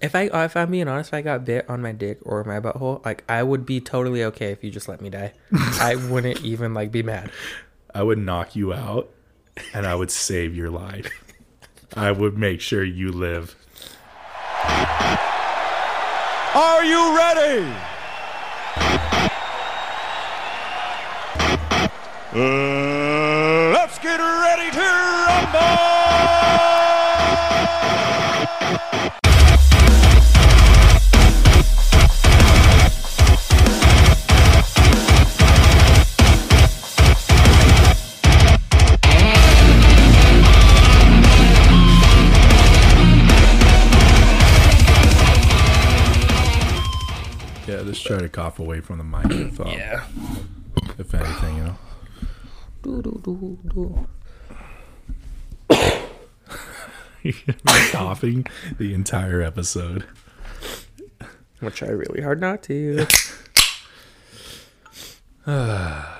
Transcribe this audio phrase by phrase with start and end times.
[0.00, 2.58] If I if I'm being honest, if I got bit on my dick or my
[2.58, 5.34] butthole, like I would be totally okay if you just let me die.
[5.52, 7.30] I wouldn't even like be mad.
[7.94, 9.10] I would knock you out
[9.74, 11.10] and I would save your life.
[11.94, 13.56] I would make sure you live.
[16.54, 17.66] Are you ready?
[22.32, 25.90] Uh, let's get ready to rumble!
[48.00, 49.72] Just try to cough away from the microphone.
[49.72, 50.06] Yeah.
[50.98, 51.78] If anything, you know.
[52.82, 54.06] Do, do, do, do.
[57.22, 58.46] You're gonna be coughing
[58.78, 60.06] the entire episode.
[61.20, 61.28] I'm
[61.60, 63.06] gonna try really hard not to.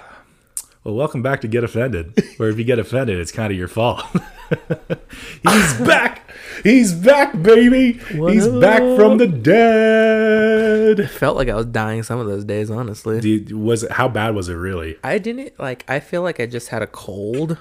[0.83, 2.19] Well, welcome back to Get Offended.
[2.39, 4.03] where if you get offended, it's kind of your fault.
[5.43, 6.31] He's back.
[6.63, 7.93] He's back, baby.
[7.93, 11.11] He's back from the dead.
[11.11, 13.21] Felt like I was dying some of those days, honestly.
[13.21, 14.97] Dude, was it how bad was it really?
[15.05, 15.85] I didn't like.
[15.87, 17.59] I feel like I just had a cold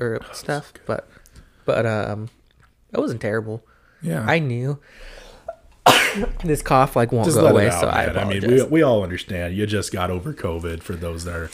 [0.00, 1.06] or stuff, but
[1.66, 2.30] but um,
[2.90, 3.62] it wasn't terrible.
[4.00, 4.24] Yeah.
[4.26, 4.78] I knew
[6.42, 8.18] this cough like won't just go away, out, so I man.
[8.18, 9.54] I mean, we, we all understand.
[9.54, 11.50] You just got over COVID for those that are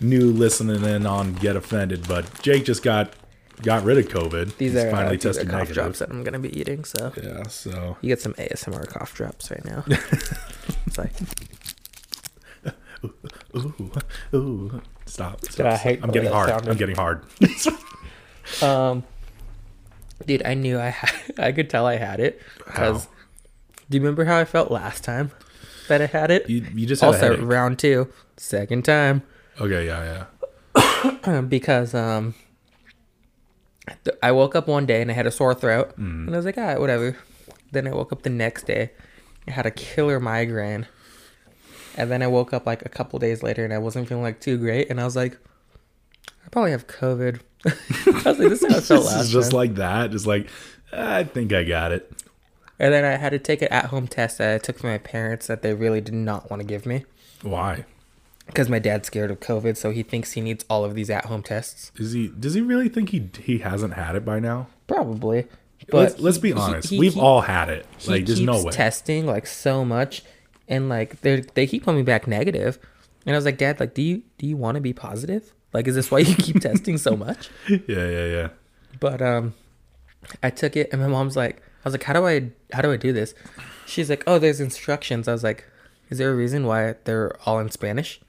[0.00, 3.14] new listening in on Get Offended, but Jake just got
[3.62, 4.56] got rid of COVID.
[4.56, 5.74] these He's are finally uh, these are tested cough negative.
[5.74, 6.84] drops that I'm gonna be eating.
[6.84, 9.84] So Yeah, so you get some ASMR cough drops right now.
[10.86, 11.12] it's like
[13.54, 13.92] ooh,
[14.34, 14.82] ooh.
[15.06, 15.40] Stop.
[15.40, 15.78] stop, stop.
[15.80, 16.48] hate I'm getting hard.
[16.48, 16.70] sounded.
[16.70, 17.24] I'm getting hard.
[18.62, 19.02] Um,
[20.24, 21.12] dude, I knew I had.
[21.38, 23.08] I could tell I had it because.
[23.88, 25.30] Do you remember how I felt last time
[25.88, 26.50] that I had it?
[26.50, 29.22] You, you just also, round two, second time,
[29.60, 30.26] Okay, yeah,
[30.76, 31.40] yeah.
[31.48, 32.34] because um,
[34.04, 36.44] th- I woke up one day and I had a sore throat, and I was
[36.44, 37.16] like, all right, whatever.
[37.72, 38.90] Then I woke up the next day,
[39.48, 40.86] I had a killer migraine,
[41.96, 44.40] and then I woke up like a couple days later and I wasn't feeling like
[44.40, 45.36] too great, and I was like,
[46.44, 47.40] I probably have COVID.
[47.66, 49.56] I was like, this is how I felt last just time.
[49.56, 50.10] like that.
[50.10, 50.48] Just like
[50.92, 52.10] I think I got it.
[52.78, 55.46] And then I had to take an at-home test that I took from my parents
[55.46, 57.06] that they really did not want to give me
[57.42, 57.86] Why?
[58.46, 61.42] Because my dad's scared of COVID, so he thinks he needs all of these at-home
[61.42, 61.92] tests.
[61.96, 62.28] Is he?
[62.28, 64.68] Does he really think he he hasn't had it by now?
[64.86, 65.46] Probably,
[65.90, 66.90] but let's let's be he- honest.
[66.90, 67.86] he We've keep- all had it.
[67.98, 68.70] he Like, there's no way.
[68.72, 70.22] testing like so much,
[70.68, 72.78] and like they they keep coming back negative.
[73.26, 75.52] And I was like, Dad, like, do you do you want to be positive?
[75.72, 77.50] Like, is this why you keep testing so much?
[77.68, 78.48] yeah, yeah, yeah.
[79.00, 79.54] But um,
[80.42, 82.92] I took it, and my mom's like, I was like, how do I how do
[82.92, 83.34] I do this?
[83.86, 85.26] She's like, oh, there's instructions.
[85.26, 85.64] I was like,
[86.08, 88.20] is there a reason why they're all in Spanish?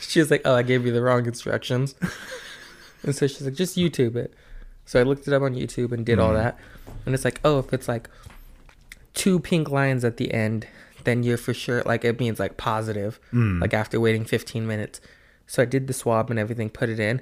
[0.00, 1.94] She was like, oh, I gave you the wrong instructions.
[3.02, 4.34] And so she's like, just YouTube it.
[4.86, 6.38] So I looked it up on YouTube and did all mm-hmm.
[6.38, 6.58] that.
[7.06, 8.08] And it's like, oh, if it's like
[9.14, 10.66] two pink lines at the end,
[11.04, 13.20] then you're for sure like it means like positive.
[13.32, 13.60] Mm.
[13.60, 15.00] Like after waiting 15 minutes.
[15.46, 17.20] So I did the swab and everything, put it in,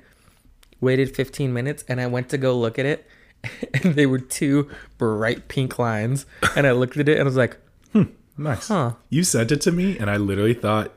[0.80, 3.08] waited 15 minutes, and I went to go look at it,
[3.82, 6.24] and they were two bright pink lines.
[6.54, 7.56] And I looked at it and I was like,
[7.92, 8.04] hmm,
[8.36, 8.68] Nice.
[8.68, 8.92] Huh.
[9.10, 10.92] You sent it to me, and I literally thought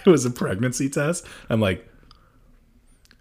[0.06, 1.26] it was a pregnancy test.
[1.48, 1.86] I'm like,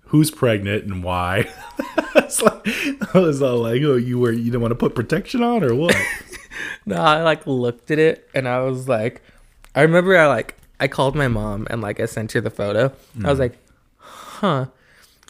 [0.05, 1.49] who's pregnant and why?
[2.15, 2.67] It's like,
[3.15, 5.73] I was all like, oh, you were you didn't want to put protection on or
[5.73, 5.95] what?
[6.85, 9.21] No, I like looked at it and I was like,
[9.75, 12.91] I remember I like I called my mom and like I sent her the photo.
[13.23, 13.41] I was mm.
[13.41, 13.57] like,
[13.97, 14.65] huh.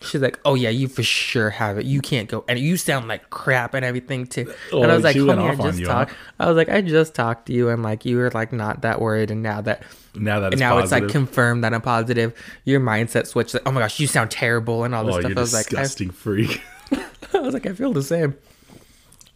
[0.01, 1.85] She's like, oh yeah, you for sure have it.
[1.85, 4.53] You can't go, and you sound like crap and everything too.
[4.71, 6.05] and I Oh, was like, homie, I just you, huh?
[6.39, 9.01] I was like, I just talked to you, and like you were like not that
[9.01, 9.83] worried, and now that
[10.15, 12.33] now that it's now it's like confirmed that I'm positive.
[12.63, 13.55] Your mindset switched.
[13.55, 15.29] Like, oh my gosh, you sound terrible and all this oh, stuff.
[15.31, 16.61] you're I was like, I, disgusting freak.
[17.33, 18.35] I was like, I feel the same.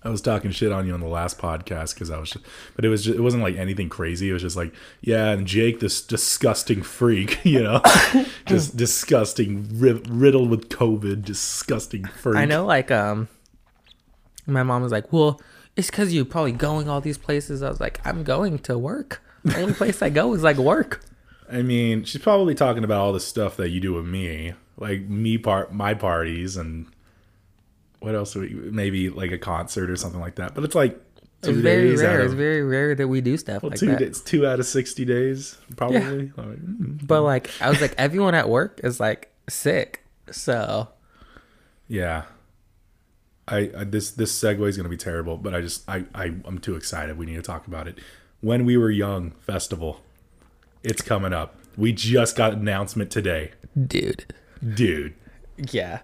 [0.04, 2.84] I was talking shit on you on the last podcast because I was, just, but
[2.84, 4.30] it was just, it wasn't like anything crazy.
[4.30, 7.82] It was just like, yeah, and Jake, this disgusting freak, you know,
[8.46, 12.38] just disgusting, riddled with COVID, disgusting freak.
[12.38, 13.30] I know, like, um,
[14.46, 15.42] my mom was like, "Well,
[15.76, 19.22] it's because you're probably going all these places." I was like, "I'm going to work.
[19.44, 21.04] The only place I go is like work."
[21.52, 25.02] I mean, she's probably talking about all the stuff that you do with me, like
[25.02, 26.88] me part, my parties, and
[28.04, 28.36] what else?
[28.36, 30.54] we- Maybe like a concert or something like that.
[30.56, 31.00] But it's like
[31.42, 32.20] two It's very days rare.
[32.20, 33.88] of It's very rare that we do stuff well, like two.
[33.88, 34.02] that.
[34.02, 36.32] It's two out of sixty days, probably.
[36.36, 40.90] Like, mm, But like, I was like, everyone at work is like sick, so
[41.88, 42.24] yeah.
[43.48, 46.60] I, I this this segue is gonna be terrible, but I just I, I I'm
[46.60, 47.18] too excited.
[47.18, 48.00] We need to talk about it.
[48.40, 50.00] When we were young festival,
[50.82, 51.56] it's coming up.
[51.78, 53.52] We just got announcement today,
[53.88, 54.34] Dude.
[54.76, 55.14] dude.
[55.58, 56.00] Yeah.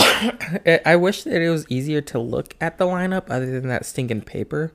[0.86, 4.22] I wish that it was easier to look at the lineup other than that stinking
[4.22, 4.72] paper.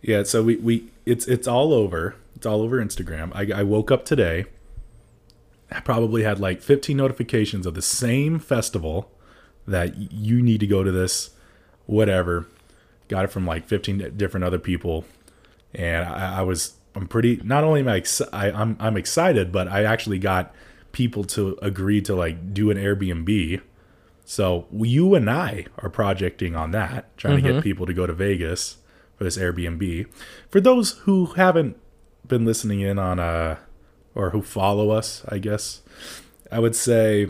[0.00, 2.16] Yeah, so we we it's it's all over.
[2.34, 3.30] It's all over Instagram.
[3.34, 4.46] I, I woke up today.
[5.70, 9.10] I probably had like 15 notifications of the same festival
[9.66, 11.30] that you need to go to this,
[11.86, 12.46] whatever.
[13.08, 15.04] Got it from like 15 different other people,
[15.74, 17.40] and I, I was I'm pretty.
[17.44, 20.54] Not only am I, ex- I I'm I'm excited, but I actually got
[20.92, 23.60] people to agree to like do an Airbnb.
[24.24, 28.12] So you and I are projecting on that, trying to get people to go to
[28.12, 28.78] Vegas
[29.16, 30.06] for this Airbnb.
[30.48, 31.76] For those who haven't
[32.26, 33.56] been listening in on uh
[34.14, 35.82] or who follow us, I guess,
[36.50, 37.28] I would say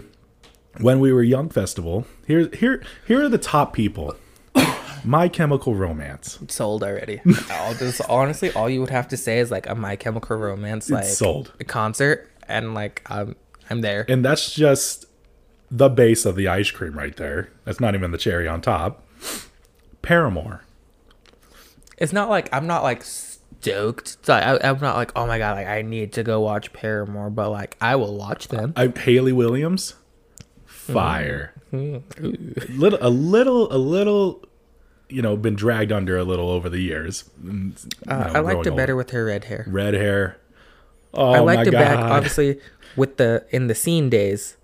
[0.81, 4.17] when we were young festival, here here here are the top people.
[5.05, 6.39] My Chemical Romance.
[6.49, 7.21] Sold already.
[7.51, 10.91] I'll just honestly, all you would have to say is like a My Chemical Romance
[10.91, 11.53] like sold.
[11.67, 13.35] concert, and like I'm
[13.69, 14.05] I'm there.
[14.09, 15.07] And that's just
[15.73, 17.49] the base of the ice cream right there.
[17.65, 19.03] That's not even the cherry on top.
[20.03, 20.63] Paramore.
[21.97, 24.19] It's not like I'm not like stoked.
[24.25, 27.31] So I, I'm not like oh my god, like I need to go watch Paramore,
[27.31, 28.75] but like I will watch them.
[28.77, 29.95] I, Hayley Williams,
[30.67, 31.55] fire.
[31.73, 34.45] little, a little, a little,
[35.09, 37.25] you know, been dragged under a little over the years.
[37.43, 39.65] And, you Uh, I liked growing her better with her red hair.
[39.67, 40.37] red hair.
[41.15, 42.61] Oh I liked my it back obviously
[42.95, 44.57] with the in the scene days.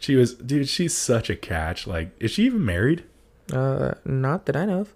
[0.00, 0.68] She was, dude.
[0.68, 1.86] She's such a catch.
[1.86, 3.04] Like, is she even married?
[3.52, 4.94] Uh, not that I know of.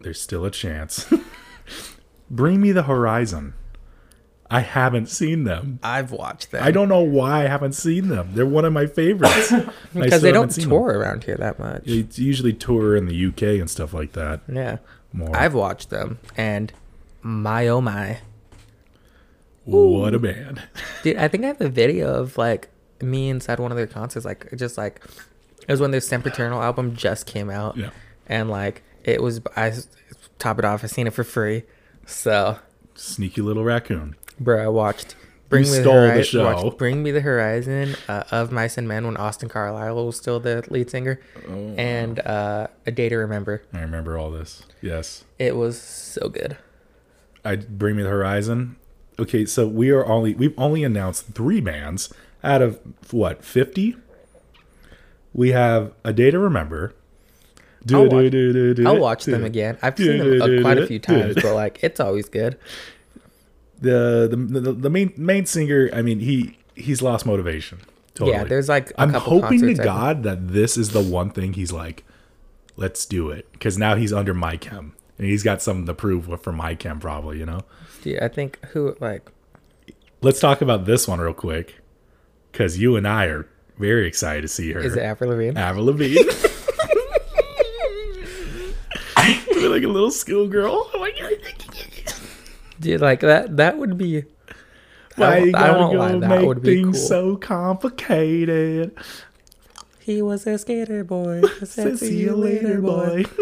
[0.00, 1.10] There's still a chance.
[2.30, 3.54] Bring me the horizon.
[4.50, 5.80] I haven't seen them.
[5.82, 8.30] I've watched them I don't know why I haven't seen them.
[8.34, 9.52] They're one of my favorites.
[9.94, 11.84] Because they don't seen tour around here that much.
[11.84, 12.08] Them.
[12.08, 14.40] They usually tour in the UK and stuff like that.
[14.52, 14.78] Yeah,
[15.12, 15.34] More.
[15.36, 16.72] I've watched them, and
[17.22, 18.18] my oh my,
[19.64, 20.62] what a band.
[21.02, 21.16] dude!
[21.16, 22.70] I think I have a video of like
[23.02, 24.24] me inside one of their concerts.
[24.24, 25.00] Like, just like
[25.66, 27.90] it was when their Sempiternal album just came out, Yeah.
[28.26, 29.40] and like it was.
[29.56, 29.72] I
[30.38, 30.84] top it off.
[30.84, 31.62] I seen it for free,
[32.06, 32.58] so
[32.94, 34.16] Sneaky little raccoon.
[34.38, 35.16] bro, I watched.
[35.50, 36.62] Bring You me stole the Hori- show.
[36.64, 40.40] watched Bring Me the Horizon uh, of Mice and Men when Austin Carlile was still
[40.40, 43.62] the lead singer, Oh, and uh, A Day to Remember.
[43.72, 44.62] I remember all this.
[44.80, 45.24] Yes.
[45.38, 46.56] It was so good.
[47.44, 48.76] I bring me the horizon.
[49.18, 52.12] Okay, so we are only we've only announced three bands
[52.44, 52.78] out of
[53.10, 53.96] what fifty.
[55.32, 56.94] We have a day to remember.
[57.92, 58.32] I'll watch-
[58.86, 59.76] I'll watch them again.
[59.82, 62.56] I've seen them quite a few times, but like it's always good.
[63.80, 65.90] The, the the the main main singer.
[65.92, 67.80] I mean, he he's lost motivation.
[68.14, 68.36] Totally.
[68.36, 71.72] Yeah, there's like a I'm hoping to God that this is the one thing he's
[71.72, 72.04] like,
[72.76, 76.40] let's do it, because now he's under my chem and he's got something to prove
[76.40, 77.38] for my chem, probably.
[77.40, 77.60] You know.
[78.02, 79.28] Dude, I think who like
[80.22, 81.74] Let's talk about this one real quick,
[82.54, 83.48] because you and I are
[83.78, 84.78] very excited to see her.
[84.80, 85.58] is it Avril Lavigne?
[85.58, 86.14] Avril Lavigne.
[89.52, 90.90] You're like a little schoolgirl.
[90.94, 91.32] Oh my god.
[92.78, 94.24] Dude, like that that would be.
[95.16, 96.92] Why I, you won't- I gotta won't go lie, that make would be cool.
[96.92, 98.96] things so complicated?
[99.98, 103.24] He was a skater boy, a See you later, boy.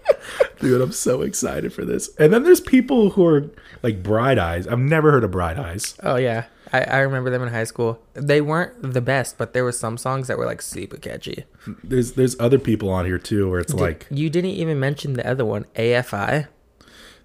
[0.60, 2.14] Dude, I'm so excited for this.
[2.18, 3.50] And then there's people who are
[3.82, 4.66] like Bright Eyes.
[4.66, 5.96] I've never heard of Bright Eyes.
[6.02, 8.00] Oh yeah, I, I remember them in high school.
[8.14, 11.44] They weren't the best, but there were some songs that were like super catchy.
[11.82, 15.26] There's there's other people on here too where it's like you didn't even mention the
[15.28, 16.46] other one, AFI.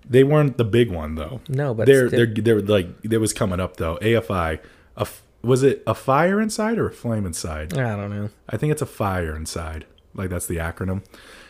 [0.07, 1.41] they weren't the big one though.
[1.49, 3.97] No, but they're still- they're they're like there was coming up though.
[4.01, 4.59] AFI.
[4.97, 5.07] A
[5.41, 7.77] was it a fire inside or a flame inside?
[7.77, 8.29] I don't know.
[8.49, 9.85] I think it's a fire inside.
[10.15, 11.03] Like that's the acronym.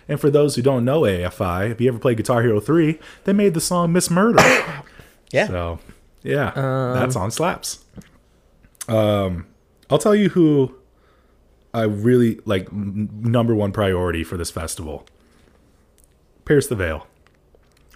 [0.08, 3.34] And for those who don't know AFI, if you ever played Guitar Hero 3, they
[3.34, 4.44] made the song Miss Murder.
[5.32, 5.48] Yeah.
[5.48, 5.80] So,
[6.24, 6.52] yeah,
[6.96, 7.84] that's um, on slaps.
[8.88, 9.48] Um,
[9.90, 10.76] I'll tell you who
[11.74, 15.06] I really like n- number one priority for this festival.
[16.46, 17.08] Pierce the Veil.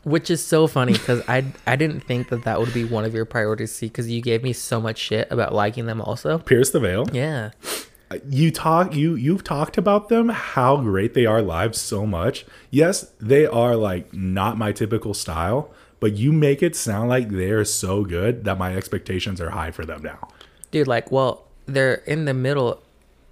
[0.03, 3.13] Which is so funny because I I didn't think that that would be one of
[3.13, 6.37] your priorities to see because you gave me so much shit about liking them also.
[6.39, 7.05] Pierce the Veil.
[7.11, 7.51] Yeah.
[8.27, 13.11] you talk you you've talked about them how great they are live so much yes
[13.21, 18.03] they are like not my typical style but you make it sound like they're so
[18.03, 20.27] good that my expectations are high for them now
[20.71, 22.81] Dude, like, well, they're in the middle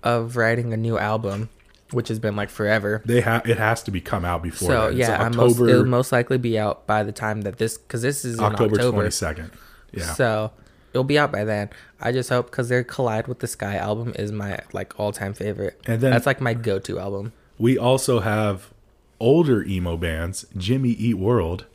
[0.03, 1.49] of writing a new album,
[1.91, 3.01] which has been like forever.
[3.05, 4.87] they have it has to be come out before So.
[4.89, 8.01] Yeah, I'm most, october it'll most likely be out by the time that this because
[8.01, 9.07] this is in october, October.
[9.07, 9.51] 22nd
[9.93, 10.51] yeah So
[10.93, 11.69] it'll be out by then.
[12.01, 15.33] I just hope because their Collide with the Sky album is my like all time
[15.33, 15.79] favorite.
[15.85, 17.33] And then- that's like my go to album.
[17.57, 18.71] We also have
[19.19, 21.65] older emo bands, Jimmy Eat World.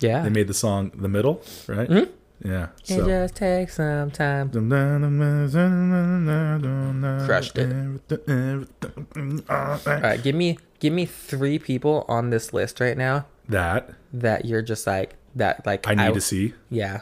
[0.00, 1.88] Yeah, They made the song "The Middle," right?
[1.88, 2.10] Mm-hmm.
[2.42, 2.68] Yeah.
[2.82, 3.06] it So.
[3.06, 4.50] just takes some time.
[7.26, 8.68] Crushed it.
[9.48, 14.44] All right, give me give me three people on this list right now That that
[14.44, 16.54] you're just like that like I need to see.
[16.70, 17.00] Yeah,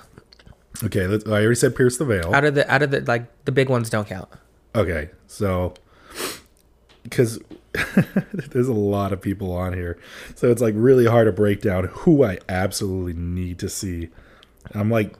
[0.84, 2.34] Okay, let's, I already said Pierce the Veil.
[2.34, 4.28] out of the out of the like the big ones don't count.
[4.74, 5.74] Okay, so
[7.02, 7.40] because
[8.50, 9.98] there's a lot of people on here,
[10.34, 14.08] so it's like really hard to break down who I absolutely need to see.
[14.74, 15.14] I'm like,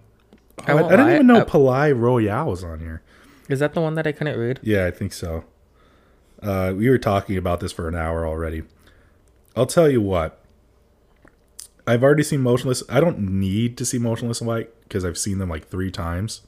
[0.67, 3.03] I I, I didn't even know I- Palais Royale was on here.
[3.49, 4.61] Is that the one that I couldn't read?
[4.63, 5.45] Yeah, I think so.
[6.43, 8.63] Uh, we were talking about this for an hour already.
[9.57, 10.39] I'll tell you what.
[11.87, 12.83] I've already seen Motionless.
[12.89, 16.43] I don't need to see Motionless in White because I've seen them like three times,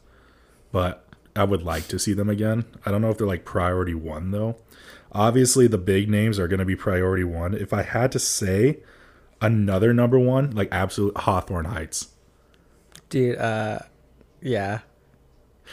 [0.70, 2.64] but I would like to see them again.
[2.86, 4.56] I don't know if they're like priority one though.
[5.12, 7.54] Obviously, the big names are going to be priority one.
[7.54, 8.78] If I had to say
[9.40, 12.08] another number one, like absolute Hawthorne Heights.
[13.10, 13.80] Dude, uh,
[14.44, 14.80] yeah.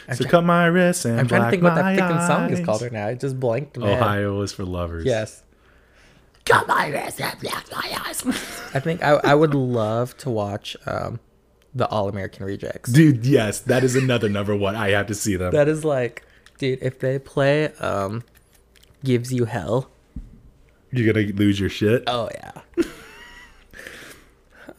[0.08, 2.26] I'm, So try- cut my wrists and I'm trying to think what that my freaking
[2.26, 3.08] song is called right now.
[3.08, 3.76] It just blanked.
[3.76, 4.02] in my head.
[4.02, 5.04] Ohio is for lovers.
[5.04, 5.42] Yes.
[6.46, 8.24] Cut my wrists and black my eyes.
[8.74, 11.20] I think I, I would love to watch um,
[11.74, 12.90] the All American Rejects.
[12.90, 14.74] Dude, yes, that is another number one.
[14.74, 15.52] I have to see them.
[15.52, 16.24] That is like,
[16.58, 18.24] dude, if they play um,
[19.04, 19.88] Gives You Hell.
[20.90, 22.02] You're gonna lose your shit.
[22.06, 22.84] Oh, yeah.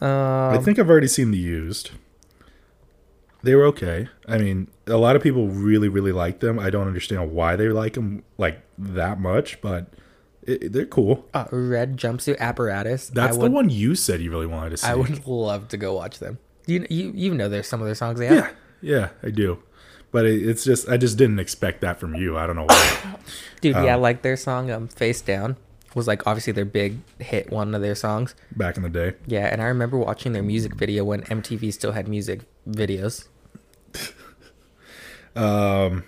[0.00, 1.90] I think I've already seen the used.
[3.44, 4.08] They were okay.
[4.26, 6.58] I mean, a lot of people really, really like them.
[6.58, 9.88] I don't understand why they like them like that much, but
[10.42, 11.26] it, they're cool.
[11.34, 13.08] Uh, Red Jumpsuit Apparatus.
[13.08, 14.86] That's I the would, one you said you really wanted to see.
[14.86, 16.38] I would love to go watch them.
[16.66, 18.20] You you you know there's some of their songs.
[18.20, 18.32] Yeah.
[18.32, 19.62] Yeah, yeah, I do.
[20.10, 22.38] But it, it's just I just didn't expect that from you.
[22.38, 23.16] I don't know why.
[23.60, 25.56] Dude, yeah, I like their song um, Face Down
[25.94, 28.34] was like obviously their big hit, one of their songs.
[28.56, 29.14] back in the day.
[29.26, 33.28] Yeah, and I remember watching their music video when MTV still had music videos.
[35.36, 36.04] I'm,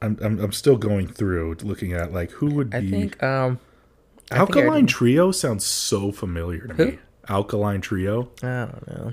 [0.00, 3.60] I'm I'm still going through looking at like who would be I think um
[4.30, 6.84] I Alkaline already- Trio sounds so familiar to Who?
[6.86, 6.98] me.
[7.28, 8.30] Alkaline Trio.
[8.42, 9.12] I don't know.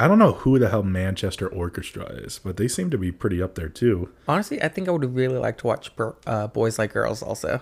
[0.00, 3.40] I don't know who the hell Manchester Orchestra is, but they seem to be pretty
[3.40, 4.10] up there too.
[4.28, 5.90] Honestly, I think I would really like to watch
[6.26, 7.60] uh, Boys Like Girls also.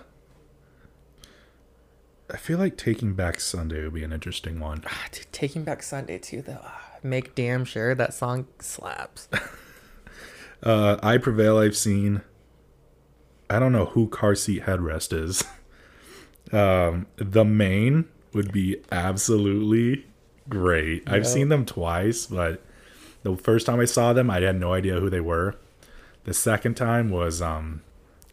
[2.33, 4.83] I feel like Taking Back Sunday would be an interesting one.
[4.87, 6.65] Ah, dude, Taking Back Sunday too though.
[7.05, 9.29] Make damn sure that song slaps.
[10.63, 12.21] Uh, I Prevail, I've seen.
[13.51, 15.43] I don't know who Car Seat Headrest is.
[16.51, 20.05] Um, the Maine would be absolutely
[20.47, 21.03] great.
[21.09, 22.61] I've seen them twice, but
[23.23, 25.55] the first time I saw them, I had no idea who they were.
[26.23, 27.81] The second time was um,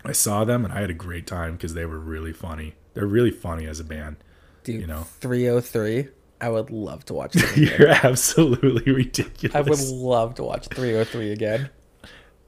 [0.05, 2.75] I saw them and I had a great time because they were really funny.
[2.93, 4.17] They're really funny as a band.
[4.62, 5.07] Dude, You know.
[5.23, 6.11] 3OH!3.
[6.43, 7.37] I would love to watch.
[7.57, 9.55] You're absolutely ridiculous.
[9.55, 11.71] I would love to watch 3OH!3 again.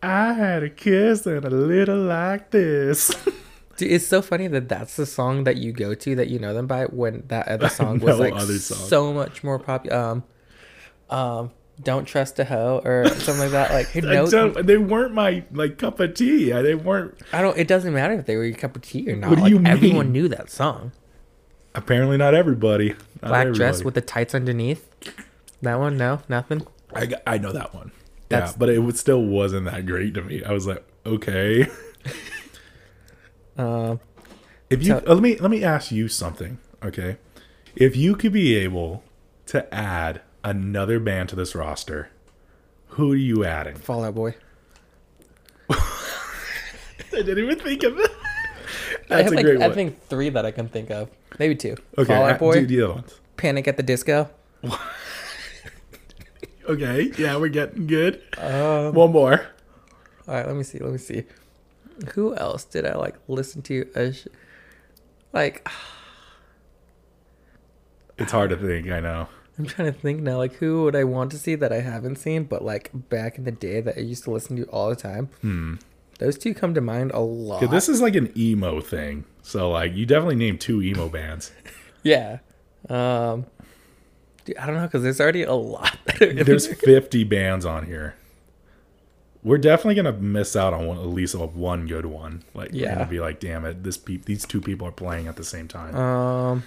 [0.03, 3.15] I had a kiss and a little like this.
[3.77, 6.53] Dude, it's so funny that that's the song that you go to that you know
[6.53, 8.89] them by when that other song No was like song.
[8.89, 9.97] so much more popular.
[9.97, 10.25] Um,
[11.09, 11.51] um,
[11.83, 13.73] don't trust a hoe or something like that.
[13.73, 16.51] Like no, they weren't my like cup of tea.
[16.51, 17.17] They weren't.
[17.33, 17.57] I don't.
[17.57, 19.31] It doesn't matter if they were your cup of tea or not.
[19.31, 20.93] What do like, you Everyone knew that song.
[21.75, 22.91] Apparently, not everybody.
[23.23, 24.89] Not Black dress with the tights underneath.
[25.63, 26.67] That one, no, nothing.
[26.95, 27.91] I, I know that one.
[28.29, 30.45] That's- yeah, but it was, still wasn't that great to me.
[30.45, 31.67] I was like, okay.
[33.57, 34.01] Um,
[34.71, 37.19] If you So- uh, let me let me ask you something, okay?
[37.77, 39.05] If you could be able
[39.47, 42.09] to add another band to this roster,
[42.89, 43.77] who are you adding?
[43.77, 44.35] Fall Out Boy.
[45.71, 45.77] I
[47.11, 48.11] didn't even think of it.
[49.11, 49.75] I have a like great I one.
[49.75, 51.77] think three that I can think of, maybe two.
[51.99, 53.21] okay, Fallout uh, Boy, do the other ones.
[53.37, 54.31] Panic at the Disco.
[56.67, 58.23] Okay, yeah, we're getting good.
[58.39, 59.47] Um, One more.
[60.27, 60.79] All right, let me see.
[60.79, 61.25] Let me see.
[62.15, 63.87] Who else did I like listen to?
[63.95, 64.27] A sh-
[65.35, 65.69] like
[68.19, 68.89] It's hard to think.
[68.91, 69.29] I know.
[69.59, 70.39] I'm trying to think now.
[70.39, 73.45] Like who would I want to see that I haven't seen, but like back in
[73.45, 75.29] the day that I used to listen to all the time.
[75.43, 75.75] Hmm.
[76.19, 77.69] Those two come to mind a lot.
[77.71, 79.25] this is like an emo thing.
[79.43, 81.51] So like, you definitely named two emo bands.
[82.03, 82.39] yeah.
[82.89, 83.47] Um.
[84.45, 85.97] Dude, I don't know because there's already a lot.
[86.05, 86.77] That are in There's there.
[86.77, 88.15] 50 bands on here.
[89.43, 92.45] We're definitely gonna miss out on one, at least one good one.
[92.55, 92.95] Like, we're Yeah.
[92.95, 95.67] gonna be like, damn it, this pe- these two people are playing at the same
[95.69, 95.95] time.
[95.97, 96.63] Um.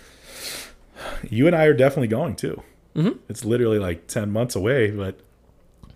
[1.29, 2.61] you and I are definitely going too.
[2.95, 3.19] Mhm.
[3.29, 5.19] It's literally like 10 months away, but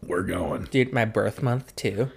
[0.06, 0.64] We're going.
[0.66, 2.10] Dude, my birth month too.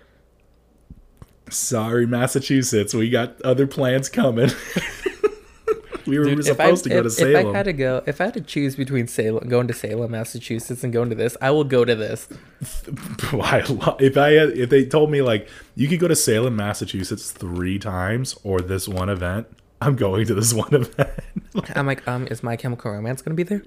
[1.51, 2.95] Sorry, Massachusetts.
[2.95, 4.51] We got other plans coming.
[6.07, 8.03] we were Dude, if I, supposed to go if, to if I had to go,
[8.07, 11.37] if I had to choose between Salem, going to Salem, Massachusetts, and going to this,
[11.41, 12.29] I will go to this.
[13.33, 17.79] If I had, if they told me like you could go to Salem, Massachusetts three
[17.79, 19.47] times or this one event,
[19.81, 21.11] I'm going to this one event.
[21.75, 23.63] I'm like, um, is My Chemical Romance gonna be there?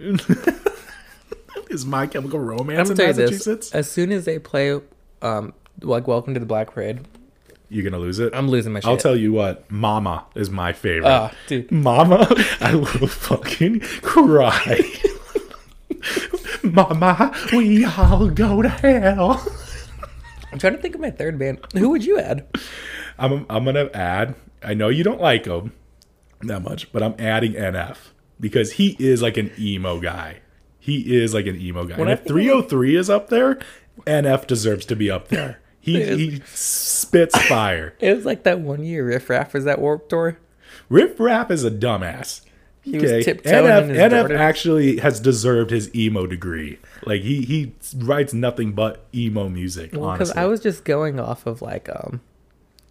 [1.70, 3.70] Is My Chemical Romance in gonna tell you Massachusetts?
[3.70, 4.80] this: as soon as they play,
[5.22, 7.02] um, like Welcome to the Black Parade,
[7.70, 8.34] You're gonna lose it.
[8.34, 8.88] I'm losing my shit.
[8.90, 11.10] I'll tell you what, Mama is my favorite.
[11.10, 11.72] Ah, dude.
[11.72, 12.28] Mama,
[12.62, 14.80] I will fucking cry.
[16.64, 19.46] Mama, we all go to hell.
[20.52, 21.60] I'm trying to think of my third band.
[21.74, 22.48] Who would you add?
[23.18, 24.36] I'm I'm gonna add.
[24.64, 25.74] I know you don't like him
[26.42, 27.98] that much, but I'm adding NF
[28.40, 30.40] because he is like an emo guy.
[30.80, 31.98] He is like an emo guy.
[31.98, 33.60] When and if think of- 3OH!3 is up there,
[34.06, 35.60] NF deserves to be up there.
[35.88, 37.96] He he spits fire.
[38.00, 40.38] It was like that one year Riff Raff was at Warped Tour.
[40.90, 42.42] Riff Raff is a dumbass.
[42.82, 44.38] He was tiptoeing NF, his NF Jordan.
[44.38, 46.80] actually has deserved his emo degree.
[47.06, 49.92] Like he he writes nothing but emo music.
[49.92, 52.22] Because honestly, I was just going off of like um,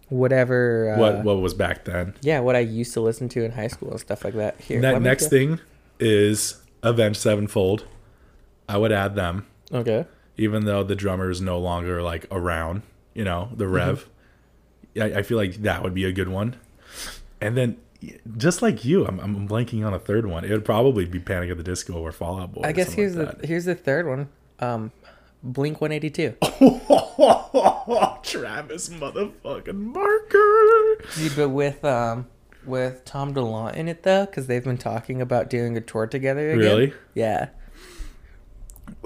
[0.09, 0.93] whatever.
[0.95, 2.15] Uh, what what was back then.
[2.21, 4.61] Yeah, what I used to listen to in high school and stuff like that.
[4.61, 5.61] Here, That next go- thing
[5.99, 7.85] is Avenged Sevenfold.
[8.69, 10.05] I would add them, Okay.
[10.37, 12.83] Even though the drummer is no longer like around.
[13.14, 14.09] You know, the Rev.
[14.95, 15.16] Mm-hmm.
[15.16, 16.57] I, I feel like that would be a good one.
[17.40, 17.78] And then,
[18.37, 20.45] just like you, I'm, I'm blanking on a third one.
[20.45, 22.62] It would probably be Panic at the Disco or Fall Out Boy.
[22.64, 24.28] I guess here's like the here's the third one.
[24.59, 24.93] Um,
[25.43, 26.37] Blink 182.
[26.40, 28.19] that.
[28.23, 31.11] Travis motherfucking Barker.
[31.11, 32.26] See, but with um
[32.64, 36.50] with Tom DeLonge in it though, because they've been talking about doing a tour together.
[36.50, 36.59] Again.
[36.59, 36.95] Really?
[37.14, 37.49] Yeah.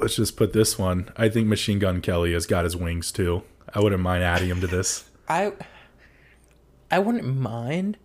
[0.00, 1.12] Let's just put this one.
[1.16, 3.42] I think Machine Gun Kelly has got his wings too.
[3.74, 5.08] I wouldn't mind adding him to this.
[5.28, 5.52] I
[6.90, 7.98] I wouldn't mind.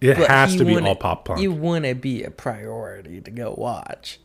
[0.00, 1.40] It has to be all pop punk.
[1.40, 4.20] You wouldn't be a priority to go watch.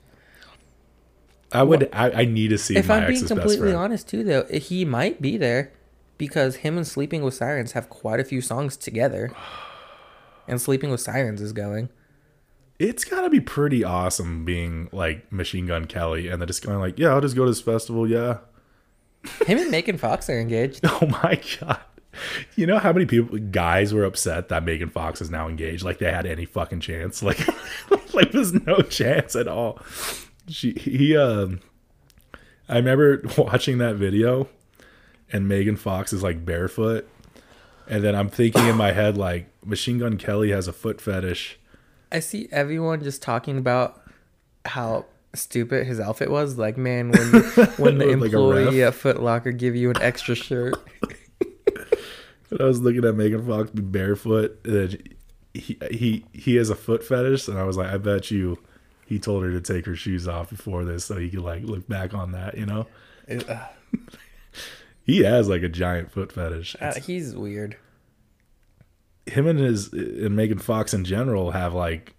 [1.51, 1.89] I would.
[1.93, 5.37] I, I need to see If I'm being completely honest too, though, he might be
[5.37, 5.71] there
[6.17, 9.31] because him and Sleeping with Sirens have quite a few songs together,
[10.47, 11.89] and Sleeping with Sirens is going.
[12.79, 16.79] It's got to be pretty awesome being like Machine Gun Kelly and then just going
[16.79, 18.09] like, yeah, I'll just go to this festival.
[18.09, 18.37] Yeah.
[19.45, 20.81] Him and Megan Fox are engaged.
[20.85, 21.79] Oh my god.
[22.55, 25.83] You know how many people guys were upset that Megan Fox is now engaged?
[25.83, 27.21] Like they had any fucking chance?
[27.29, 27.39] Like,
[28.13, 29.79] like there's no chance at all.
[30.47, 31.59] She he um.
[32.67, 34.47] I remember watching that video,
[35.31, 37.07] and Megan Fox is like barefoot,
[37.87, 41.59] and then I'm thinking in my head like Machine Gun Kelly has a foot fetish.
[42.11, 44.01] I see everyone just talking about
[44.65, 46.57] how stupid his outfit was.
[46.57, 47.43] Like, man, when
[47.77, 48.87] when the employee ref?
[48.87, 50.75] at Foot Locker give you an extra shirt,
[52.49, 54.59] But I was looking at Megan Fox be barefoot.
[54.65, 55.15] And
[55.53, 58.57] he he he has a foot fetish, and I was like, I bet you
[59.05, 61.87] he told her to take her shoes off before this, so he could like look
[61.87, 62.57] back on that.
[62.57, 62.87] You know,
[63.29, 63.67] uh,
[65.03, 66.75] he has like a giant foot fetish.
[66.81, 67.77] uh, he's weird.
[69.29, 72.15] Him and his and Megan Fox in general have like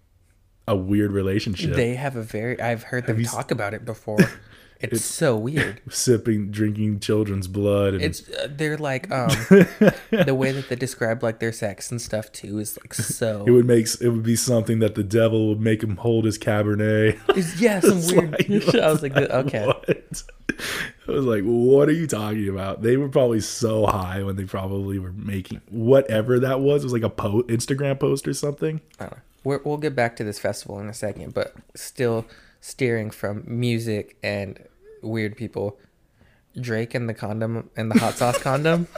[0.67, 1.75] a weird relationship.
[1.75, 2.59] They have a very.
[2.61, 4.17] I've heard them you s- talk about it before.
[4.83, 5.81] It's, so weird.
[5.89, 9.29] sipping, drinking children's blood, and It's uh, they're like um
[10.09, 13.43] the way that they describe like their sex and stuff too is like so.
[13.47, 16.37] it would make it would be something that the devil would make him hold his
[16.39, 17.15] cabernet.
[17.29, 18.31] It's- yeah, some It's weird.
[18.31, 19.65] like- I was like, okay.
[19.65, 20.23] What?
[21.07, 22.81] I was like, what are you talking about?
[22.81, 26.83] They were probably so high when they probably were making whatever that was.
[26.83, 28.81] It was like a po- Instagram post or something.
[28.99, 29.21] I don't know.
[29.43, 32.25] We're, we'll get back to this festival in a second, but still
[32.59, 34.59] steering from music and
[35.01, 35.79] weird people.
[36.59, 38.87] Drake and the condom and the hot sauce condom.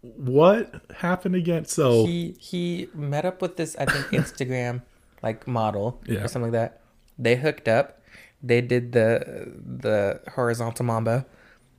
[0.00, 1.64] What happened again?
[1.64, 4.82] So He he met up with this I think Instagram
[5.22, 6.24] like model Yeah.
[6.24, 6.80] or something like that.
[7.18, 8.02] They hooked up.
[8.42, 11.24] They did the the horizontal mambo.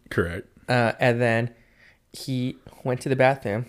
[0.10, 0.48] correct.
[0.68, 1.54] Uh, and then
[2.14, 3.68] he went to the bathroom,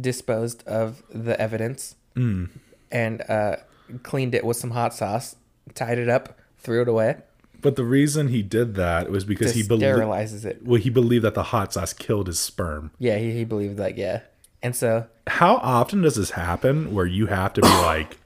[0.00, 2.48] disposed of the evidence, Mm.
[2.90, 3.56] and uh,
[4.02, 5.36] cleaned it with some hot sauce,
[5.78, 7.16] tied it up, threw it away.
[7.60, 10.64] But the reason he did that was because he believed sterilizes it.
[10.64, 12.92] well, he believed that the hot sauce killed his sperm.
[12.98, 13.98] Yeah, he, he believed that.
[13.98, 14.20] yeah,
[14.62, 18.18] and so How often does this happen where you have to be like,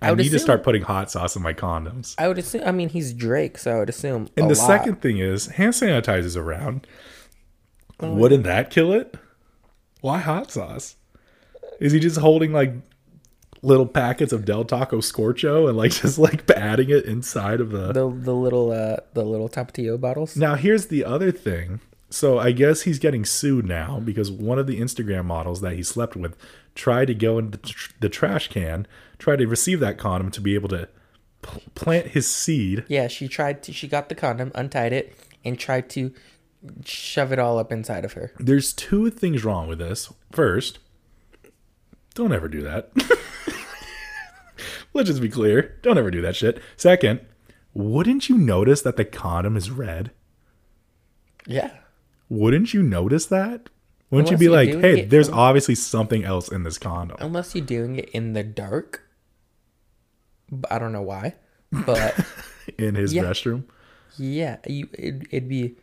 [0.00, 2.14] I, I need to start putting hot sauce in my condoms?
[2.16, 2.62] I would assume.
[2.64, 4.28] I mean, he's Drake, so I would assume.
[4.36, 4.66] And the lot.
[4.66, 6.86] second thing is hand sanitizer's around.
[7.98, 8.14] Mm.
[8.14, 9.16] Wouldn't that kill it?
[10.00, 10.96] Why hot sauce?
[11.80, 12.72] Is he just holding like
[13.62, 17.92] little packets of Del Taco Scorcho and like just like adding it inside of the.
[17.92, 20.36] The the little uh the little Tapatio bottles.
[20.36, 21.80] Now here's the other thing.
[22.10, 25.82] So I guess he's getting sued now because one of the Instagram models that he
[25.82, 26.36] slept with
[26.74, 28.86] tried to go into the, tr- the trash can,
[29.18, 30.88] tried to receive that condom to be able to
[31.40, 32.84] p- plant his seed.
[32.88, 33.72] Yeah, she tried to.
[33.72, 36.12] She got the condom, untied it, and tried to
[36.84, 38.32] shove it all up inside of her.
[38.38, 40.12] There's two things wrong with this.
[40.32, 40.80] First,
[42.14, 42.90] don't ever do that.
[44.94, 45.78] Let's just be clear.
[45.82, 46.60] Don't ever do that shit.
[46.76, 47.20] Second,
[47.74, 50.10] wouldn't you notice that the condom is red?
[51.46, 51.72] Yeah.
[52.28, 53.68] Wouldn't you notice that?
[54.10, 57.16] Wouldn't you Unless be you're like, hey, there's from- obviously something else in this condom?
[57.20, 59.02] Unless you're doing it in the dark.
[60.70, 61.34] I don't know why.
[61.70, 62.14] But
[62.78, 63.22] in his Yeah.
[63.22, 63.64] restroom.
[64.18, 65.76] yeah, you it, it'd be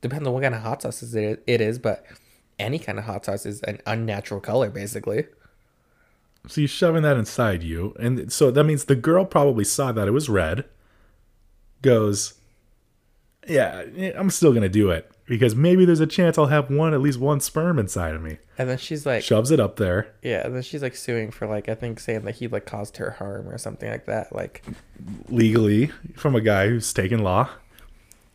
[0.00, 2.04] depends on what kind of hot sauce it it is, but
[2.58, 5.26] any kind of hot sauce is an unnatural color, basically.
[6.48, 7.94] So you're shoving that inside you.
[7.98, 10.64] And so that means the girl probably saw that it was red,
[11.82, 12.34] goes,
[13.46, 13.84] Yeah,
[14.16, 17.00] I'm still going to do it because maybe there's a chance I'll have one, at
[17.00, 18.38] least one sperm inside of me.
[18.58, 20.14] And then she's like, Shoves it up there.
[20.22, 22.96] yeah, and then she's like suing for like I think saying that he like caused
[22.98, 24.34] her harm or something like that.
[24.34, 24.64] Like,
[25.28, 27.48] legally from a guy who's taken law.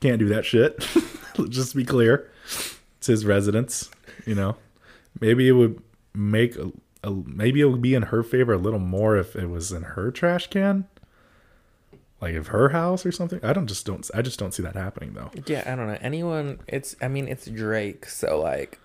[0.02, 0.86] Can't do that shit.
[1.50, 2.30] Just to be clear.
[2.97, 3.89] It's his residence,
[4.26, 4.58] you know.
[5.19, 5.82] Maybe it would
[6.13, 6.56] make
[7.04, 9.84] a, maybe it would be in her favor a little more if it was in
[9.84, 10.88] her trash can.
[12.22, 13.40] Like if her house or something.
[13.44, 15.32] I don't just don't I just don't see that happening though.
[15.48, 15.98] yeah, I don't know.
[16.02, 16.60] Anyone?
[16.68, 18.80] It's I mean it's Drake, so like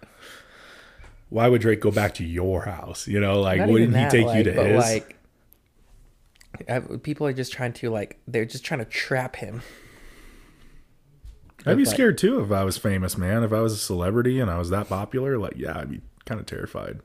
[1.28, 3.06] Why would Drake go back to your house?
[3.06, 4.84] You know, like wouldn't even he take like, you to his?
[4.84, 5.12] like.
[6.70, 9.60] I, people are just trying to like they're just trying to trap him.
[11.66, 13.42] I'd be But- scared too if I was famous, man.
[13.44, 16.40] If I was a celebrity and I was that popular, like yeah, I'd be kind
[16.40, 17.00] of terrified.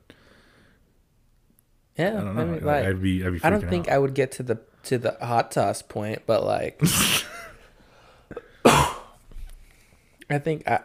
[1.98, 2.46] Yeah, I don't know.
[2.46, 3.94] mean, like, I'd be I'd be freaking I don't think out.
[3.96, 6.82] I would get to the to the hot sauce point, but like,
[8.66, 10.80] I think I.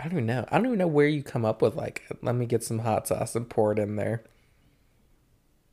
[0.00, 0.44] I don't even know.
[0.50, 3.08] I don't even know where you come up with like, let me get some hot
[3.08, 4.22] sauce and pour it in there.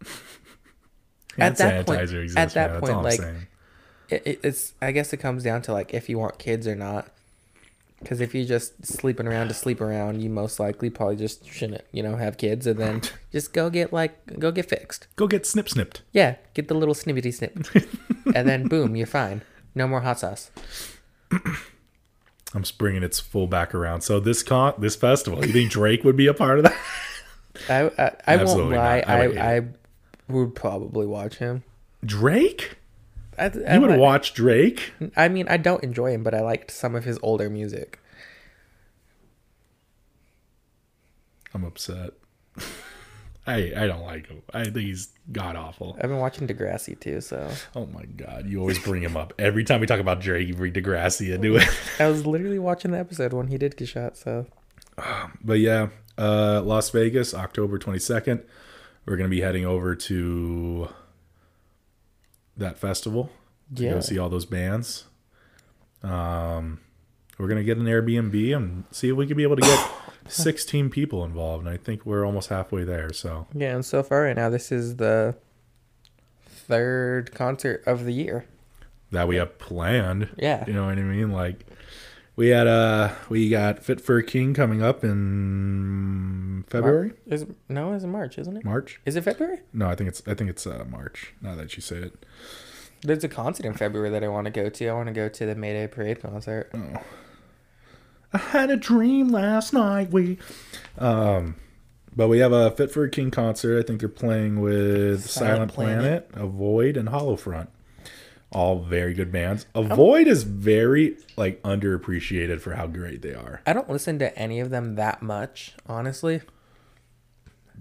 [1.38, 2.80] At that point- exists, at that man.
[2.80, 3.20] Point, I'm like.
[4.10, 4.74] It, it's.
[4.82, 7.08] I guess it comes down to like if you want kids or not.
[8.02, 11.84] Because if you're just sleeping around to sleep around, you most likely probably just shouldn't,
[11.92, 15.08] you know, have kids, and then just go get like go get fixed.
[15.16, 16.02] Go get snip snipped.
[16.12, 17.58] Yeah, get the little snippety snip,
[18.36, 19.42] and then boom, you're fine.
[19.76, 20.52] No more hot sauce.
[22.54, 24.02] I'm just bringing its full back around.
[24.02, 26.78] So this con, this festival, you think Drake would be a part of that?
[27.70, 29.00] I I, I won't lie.
[29.00, 29.08] not.
[29.10, 29.62] I would I I
[30.28, 31.64] would probably watch him.
[32.04, 32.78] Drake?
[33.38, 34.92] I, I, You would watch Drake?
[35.16, 38.00] I mean, I don't enjoy him, but I liked some of his older music.
[41.54, 42.12] I'm upset.
[43.48, 44.44] I I don't like him.
[44.54, 45.96] I think he's god awful.
[45.96, 49.64] I've been watching Degrassi too, so Oh my god, you always bring him up every
[49.64, 50.48] time we talk about Drake.
[50.48, 51.68] You bring Degrassi into it.
[52.00, 54.16] I was literally watching the episode when he did get shot.
[54.16, 54.46] So
[55.44, 58.44] But yeah, uh, Las Vegas, October 22nd.
[59.06, 60.90] We're going to be heading over to
[62.62, 63.30] that festival
[63.76, 63.92] to Yeah.
[63.94, 65.06] go see all those bands.
[66.04, 66.80] Um,
[67.38, 69.90] we're going to get an Airbnb and see if we can be able to get
[70.28, 71.66] 16 people involved.
[71.66, 73.12] And I think we're almost halfway there.
[73.14, 75.36] So yeah, and so far right now, this is the
[76.48, 78.46] third concert of the year.
[79.12, 80.30] that we have planned.
[80.38, 80.64] Yeah.
[80.66, 81.32] You know what I mean?
[81.32, 81.66] Like
[82.36, 87.94] we had uh we got Fit for a King coming up in February, Is no,
[87.94, 88.66] it's March, isn't it?
[88.66, 89.02] March.
[89.06, 89.60] Is it February?
[89.74, 91.34] No, I think it's I think it's uh, March.
[91.42, 92.26] Now that you say it.
[93.02, 94.88] There's a concert in February that I want to go to.
[94.88, 96.72] I want to go to the Mayday Parade concert.
[98.34, 100.12] I had a dream last night.
[100.12, 100.38] We,
[101.00, 101.56] um,
[102.16, 103.80] but we have a Fit for a King concert.
[103.80, 106.46] I think they're playing with Silent, Silent Planet, Planet.
[106.50, 107.70] Avoid, and Hollow Front.
[108.52, 109.66] All very good bands.
[109.74, 113.62] Avoid is very like underappreciated for how great they are.
[113.66, 116.42] I don't listen to any of them that much, honestly.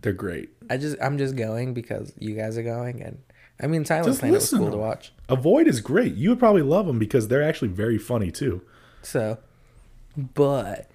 [0.01, 0.51] They're great.
[0.71, 3.19] I just I'm just going because you guys are going, and
[3.61, 5.13] I mean Silent Just Planet was cool to watch.
[5.29, 6.15] Avoid is great.
[6.15, 8.63] You would probably love them because they're actually very funny too.
[9.03, 9.39] So,
[10.17, 10.89] but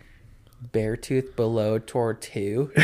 [0.71, 2.71] Beartooth Below Tour Two.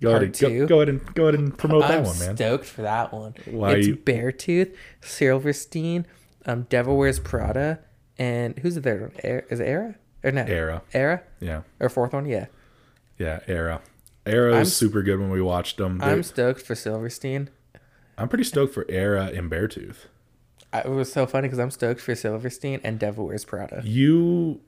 [0.00, 2.34] Go ahead, and, go, go ahead and go ahead and promote that I'm one, man.
[2.34, 3.34] stoked for that one.
[3.48, 6.06] Why it's you- Beartooth, Silverstein,
[6.46, 7.78] um, Devil Wears Prada,
[8.18, 9.10] and who's the third one?
[9.24, 10.44] Erra- Is it Erra or no?
[10.44, 10.82] Erra.
[10.94, 12.26] Erra Yeah, or fourth one?
[12.26, 12.46] Yeah.
[13.18, 13.40] yeah.
[13.46, 13.80] Erra.
[14.26, 16.00] Erra was super good when we watched them.
[16.02, 17.50] I'm stoked for Silverstein.
[18.16, 20.06] I'm pretty stoked for Erra and Beartooth.
[20.72, 23.82] I, it was so funny because I'm stoked for Silverstein and Devil Wears Prada.
[23.84, 24.60] You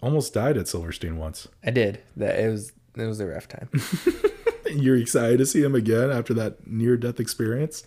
[0.00, 1.48] almost died at Silverstein once.
[1.64, 2.38] I did that.
[2.38, 3.68] It was it was a rough time.
[4.70, 7.84] You're excited to see him again after that near death experience?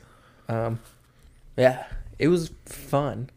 [0.49, 0.79] Um,
[1.57, 1.85] yeah,
[2.19, 3.29] it was fun.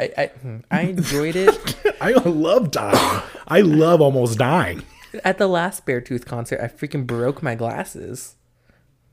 [0.00, 1.76] I I, hmm, I enjoyed it.
[2.00, 3.22] I love dying.
[3.48, 4.82] I love almost dying.
[5.22, 8.34] At the last Beartooth concert, I freaking broke my glasses.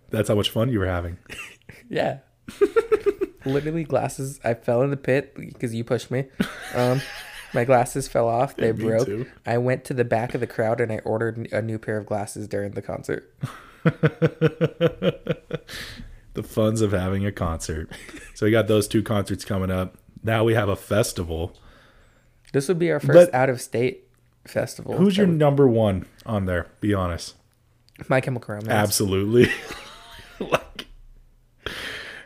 [0.09, 1.17] That's how much fun you were having.
[1.89, 2.17] Yeah.
[3.45, 4.39] Literally glasses.
[4.43, 6.25] I fell in the pit because you pushed me.
[6.73, 7.01] Um,
[7.53, 8.55] my glasses fell off.
[8.55, 9.05] They Yeah, me broke.
[9.05, 9.25] too.
[9.45, 12.05] I went to the back of the crowd and I ordered a new pair of
[12.07, 13.31] glasses during the concert.
[16.33, 17.89] The funds of having a concert.
[18.35, 19.97] So we got those two concerts coming up.
[20.23, 21.57] Now we have a festival.
[22.53, 24.07] This would be our first But- out of state
[24.45, 24.95] festival.
[24.97, 26.67] Who's your number one on there?
[26.79, 27.35] Be honest.
[28.07, 28.69] My Chemical Romance?
[28.71, 29.51] Absolutely.
[30.39, 30.87] like,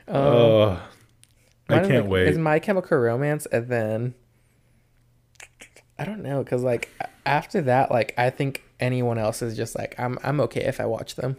[0.07, 0.81] um, oh,
[1.69, 2.27] I Mine is can't like- wait.
[2.29, 4.13] Is My Chemical Romance and then
[5.97, 9.75] I don't know because like a- after that, like I think anyone else is just
[9.77, 10.17] like I'm.
[10.23, 11.37] I'm okay if I watch them.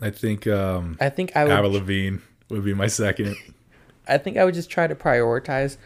[0.00, 1.52] I think um, I think I would.
[1.52, 2.18] Avril Lavigne
[2.50, 3.36] would be my second.
[4.08, 5.78] I think I would just try to prioritize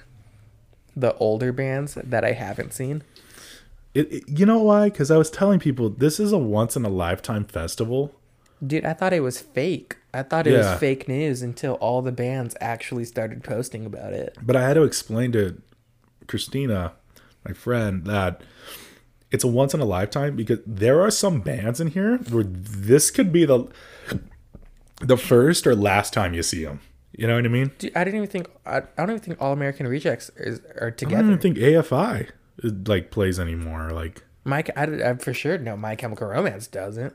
[0.96, 3.02] the older bands that I haven't seen.
[3.94, 4.90] It, it- you know why?
[4.90, 8.14] Because I was telling people this is a once in a lifetime festival.
[8.66, 9.96] Dude, I thought it was fake.
[10.12, 10.72] I thought it Yeah.
[10.72, 14.36] was fake news until all the bands actually started posting about it.
[14.42, 15.62] But I had to explain to
[16.26, 16.92] Christina,
[17.46, 18.42] my friend, that
[19.30, 23.10] it's a once in a lifetime because there are some bands in here where this
[23.10, 23.66] could be the
[25.00, 26.80] the first or last time you see them.
[27.12, 27.72] You know what I mean?
[27.78, 28.48] Dude, I didn't even think.
[28.64, 31.16] I, I don't even think All American Rejects is, are together.
[31.16, 32.28] I don't even think AFI
[32.64, 33.90] uh, like plays anymore.
[33.90, 37.14] Like Mike, I, I for sure know My Chemical Romance doesn't.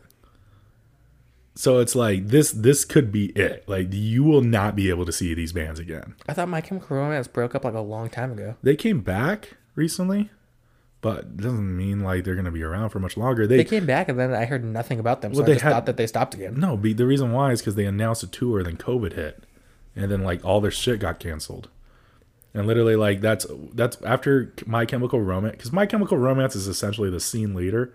[1.56, 2.52] so, it's like this.
[2.52, 3.68] This could be it.
[3.68, 6.16] Like you will not be able to see these bands again.
[6.28, 8.56] I thought My Chemical Romance broke up like a long time ago.
[8.62, 10.30] They came back recently,
[11.06, 13.46] but it doesn't mean like they're gonna be around for much longer.
[13.46, 15.54] They, They came back and then I heard nothing about them, so Well, I they
[15.54, 16.56] just had- thought that they stopped again.
[16.60, 19.44] No, be, the reason why is because they announced a tour, then COVID hit,
[19.96, 21.70] and then like all their shit got canceled,
[22.56, 27.12] and literally like that's that's after My Chemical Romance because My Chemical Romance is essentially
[27.12, 27.94] the scene leader.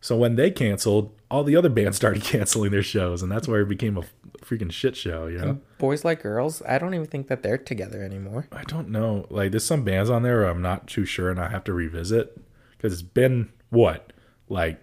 [0.00, 3.60] So when they canceled, all the other bands started canceling their shows, and that's where
[3.60, 4.02] it became a
[4.44, 5.26] freaking shit show.
[5.26, 8.46] You know, Boys Like Girls, I don't even think that they're together anymore.
[8.52, 9.26] I don't know.
[9.30, 12.40] Like there's some bands on there I'm not too sure, and I have to revisit
[12.72, 14.12] because it's been what
[14.48, 14.80] like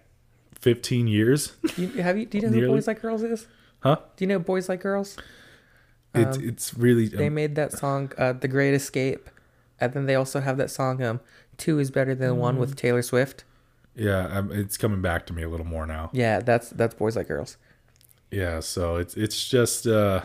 [0.60, 2.26] 15 years, Do you, have you?
[2.26, 3.48] Do you know who Boys Like Girls is?
[3.82, 3.98] huh?
[4.16, 5.18] Do you know Boys Like Girls?
[6.14, 9.30] It's it's really They made that song, uh, "The Great Escape,"
[9.80, 11.22] and then they also have that song, um,
[11.58, 12.60] two is better than one" Mm.
[12.60, 13.46] with Taylor Swift.
[13.96, 16.10] yeah, um, it's coming back to me a little more now.
[16.12, 17.56] Yeah, that's that's Boys Like Girls.
[18.32, 20.22] Yeah, so it's it's just uh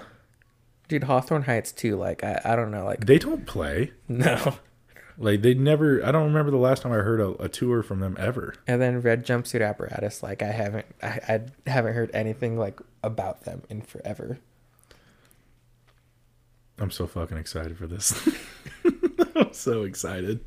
[0.88, 1.97] Dude, Hawthorne Heights too.
[1.97, 2.85] Like I, I don't know.
[2.85, 3.92] Like they don't play.
[4.09, 4.57] no.
[5.19, 8.01] Like they never I don't remember the last time I heard a, a tour from
[8.01, 8.55] them ever.
[8.66, 10.23] And then Red Jumpsuit Apparatus.
[10.23, 11.21] Like I haven't, I,
[11.66, 14.38] I haven't heard anything like about them in forever.
[16.79, 18.29] I'm so fucking excited for this.
[19.35, 20.40] I'm so excited.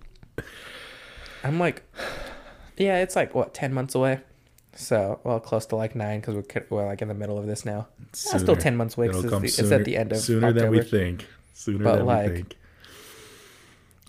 [1.44, 1.82] I'm like,
[2.78, 4.22] yeah, it's like what ten months away.
[4.80, 7.66] So well, close to like nine because we're, we're like in the middle of this
[7.66, 7.88] now.
[8.32, 10.62] Yeah, still ten months away because it's, at the end of sooner October.
[10.62, 11.28] than we think.
[11.54, 12.58] Sooner But, than like, we think.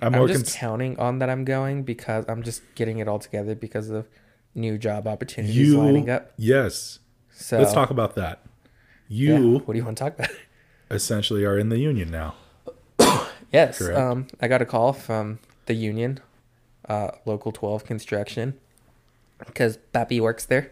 [0.00, 3.09] I'm I'm more just cons- counting on that I'm going because I'm just getting it
[3.09, 4.06] all together because of
[4.54, 6.33] new job opportunities you lining up.
[6.37, 7.00] Yes.
[7.33, 8.42] So Let's talk about that.
[9.09, 10.30] yeah, You what do you want to talk about?
[10.90, 12.35] essentially are in the union now.
[13.52, 13.98] yes, Correct.
[13.98, 16.20] um, I got a call from the union,
[16.88, 18.54] uh, local 12 construction,
[19.46, 20.70] because Pappy works there.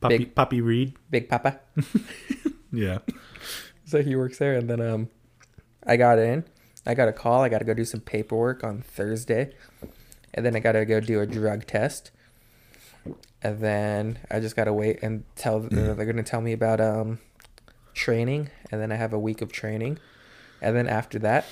[0.00, 0.94] Poppy Big- Poppy Reed.
[1.10, 1.60] Big Papa.
[2.74, 3.00] Yeah.
[3.84, 5.10] so he works there, and then um,
[5.86, 6.44] I got in.
[6.86, 7.42] I got a call.
[7.42, 9.54] I got to go do some paperwork on Thursday,
[10.32, 12.10] and then I got to go do a drug test.
[13.42, 15.60] And then I just got to wait and tell.
[15.60, 17.18] They're going to tell me about um,
[17.92, 19.98] training, and then I have a week of training,
[20.62, 21.44] and then after that,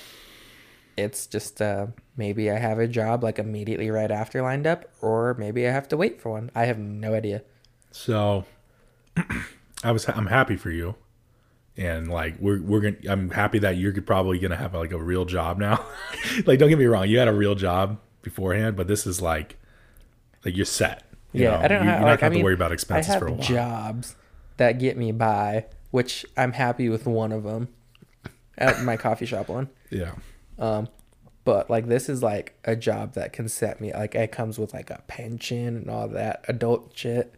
[0.97, 5.35] it's just uh, maybe I have a job like immediately right after lined up, or
[5.35, 6.51] maybe I have to wait for one.
[6.55, 7.43] I have no idea.
[7.91, 8.45] So
[9.83, 10.95] I was I'm happy for you.
[11.77, 15.25] And like we're we're gonna I'm happy that you're probably gonna have like a real
[15.25, 15.85] job now.
[16.45, 19.57] like don't get me wrong, you had a real job beforehand, but this is like
[20.45, 21.03] like you're set.
[21.31, 21.57] You yeah, know?
[21.57, 21.91] I don't you, know.
[21.91, 23.41] You're not gonna I have mean, to worry about expenses I have for a while.
[23.41, 24.15] jobs
[24.57, 27.69] that get me by, which I'm happy with one of them
[28.57, 29.69] at my coffee shop one.
[29.89, 30.11] Yeah.
[30.61, 30.87] Um,
[31.43, 34.73] but like this is like a job that can set me like it comes with
[34.73, 37.33] like a pension and all that adult shit.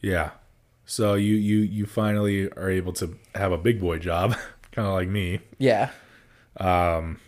[0.00, 0.30] Yeah.
[0.84, 4.32] So you you you finally are able to have a big boy job,
[4.72, 5.40] kind of like me.
[5.58, 5.90] Yeah,
[6.58, 7.20] Um,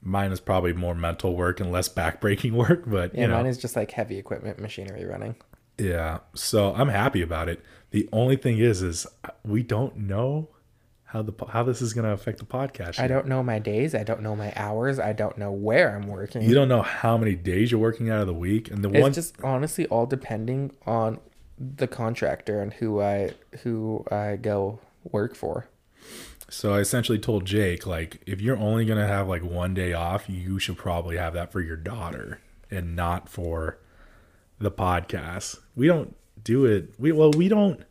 [0.00, 3.22] Mine is probably more mental work and less backbreaking work, but yeah.
[3.22, 5.36] you know, Mine is just like heavy equipment machinery running.
[5.78, 6.20] Yeah.
[6.34, 7.62] So I'm happy about it.
[7.90, 9.06] The only thing is, is
[9.44, 10.48] we don't know
[11.14, 12.98] how the how this is going to affect the podcast.
[12.98, 13.94] I don't know my days.
[13.94, 14.98] I don't know my hours.
[14.98, 16.42] I don't know where I'm working.
[16.42, 19.00] You don't know how many days you're working out of the week, and the it's
[19.00, 21.20] one just honestly all depending on
[21.56, 23.30] the contractor and who I
[23.62, 25.68] who I go work for.
[26.50, 30.28] So I essentially told Jake, like, if you're only gonna have like one day off,
[30.28, 32.40] you should probably have that for your daughter
[32.72, 33.78] and not for
[34.58, 35.60] the podcast.
[35.76, 36.92] We don't do it.
[36.98, 37.84] We well, we don't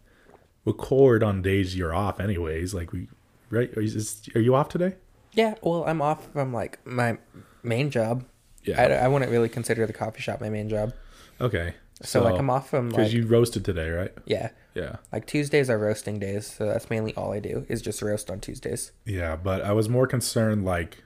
[0.66, 2.74] record on days you're off, anyways.
[2.74, 3.08] Like we,
[3.50, 3.76] right?
[3.78, 4.96] Are you, is, are you off today?
[5.34, 7.18] Yeah, well, I'm off from like my
[7.64, 8.26] main job.
[8.64, 8.82] Yeah.
[8.82, 10.94] I, I wouldn't really consider the coffee shop my main job.
[11.42, 11.74] Okay.
[12.02, 14.12] So, like I'm off from because like you roasted today, right?
[14.26, 14.98] yeah, Yeah.
[15.12, 18.40] like Tuesdays are roasting days, so that's mainly all I do is just roast on
[18.42, 18.92] Tuesdays.
[19.06, 21.04] Yeah, but I was more concerned like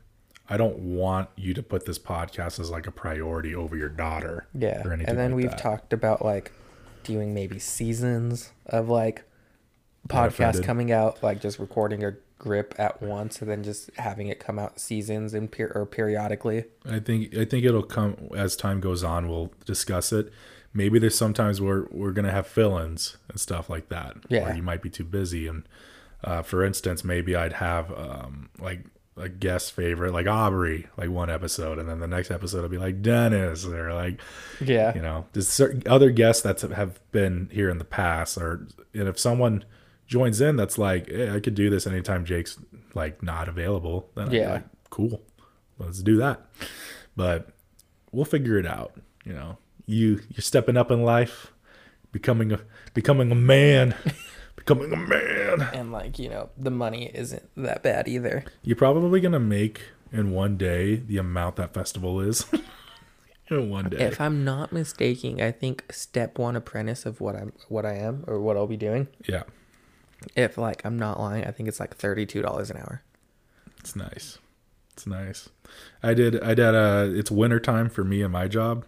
[0.49, 4.47] I don't want you to put this podcast as like a priority over your daughter.
[4.53, 5.59] Yeah, or anything and then like we've that.
[5.59, 6.51] talked about like
[7.03, 9.23] doing maybe seasons of like
[10.09, 10.63] Offended.
[10.63, 14.59] coming out, like just recording a grip at once and then just having it come
[14.59, 16.65] out seasons and per- or periodically.
[16.85, 19.27] I think I think it'll come as time goes on.
[19.27, 20.31] We'll discuss it.
[20.73, 24.17] Maybe there's sometimes where we're gonna have fill-ins and stuff like that.
[24.29, 24.51] Yeah.
[24.51, 25.67] Or you might be too busy, and
[26.23, 28.81] uh, for instance, maybe I'd have um, like
[29.15, 32.77] a guest favorite like Aubrey, like one episode, and then the next episode will be
[32.77, 34.21] like Dennis or like
[34.61, 38.67] Yeah, you know there's certain other guests that have been here in the past or
[38.93, 39.65] and if someone
[40.07, 42.57] joins in that's like hey, i could do this anytime jake's
[42.95, 44.09] like not available.
[44.15, 44.53] Then I'd be Yeah.
[44.53, 45.21] like, cool.
[45.77, 46.43] Let's do that.
[47.15, 47.49] But
[48.11, 48.93] we'll figure it out
[49.25, 49.57] you know.
[49.85, 51.53] You you're stepping up in life
[52.11, 52.59] becoming a
[52.93, 53.93] becoming a man
[54.55, 55.61] becoming a man.
[55.73, 58.43] And like you know the money isn't that bad either.
[58.63, 62.45] you're probably gonna make in one day the amount that festival is.
[63.49, 63.99] In one day.
[63.99, 68.25] If I'm not mistaken, I think step one apprentice of what I'm what I am
[68.27, 69.07] or what I'll be doing.
[69.25, 69.43] yeah
[70.35, 73.01] If like I'm not lying, I think it's like thirty two dollars an hour.
[73.79, 74.39] It's nice.
[74.93, 75.49] It's nice.
[76.01, 78.85] I did I did uh it's winter time for me and my job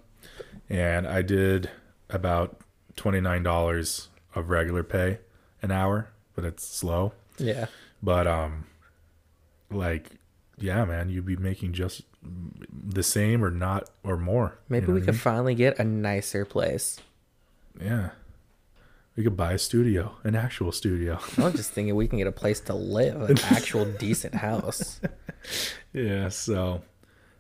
[0.70, 1.70] and I did
[2.10, 2.60] about
[2.96, 5.20] twenty nine dollars of regular pay
[5.62, 7.14] an hour, but it's slow.
[7.38, 7.68] Yeah.
[8.02, 8.66] But um
[9.70, 10.12] like
[10.58, 14.58] yeah, man, you'd be making just the same or not or more.
[14.58, 15.20] you Maybe know we what I could mean?
[15.22, 17.00] finally get a nicer place.
[17.80, 18.10] Yeah.
[19.20, 21.20] We could buy a studio, an actual studio.
[21.38, 25.02] I was just thinking we can get a place to live, an actual decent house.
[25.92, 26.84] yeah, so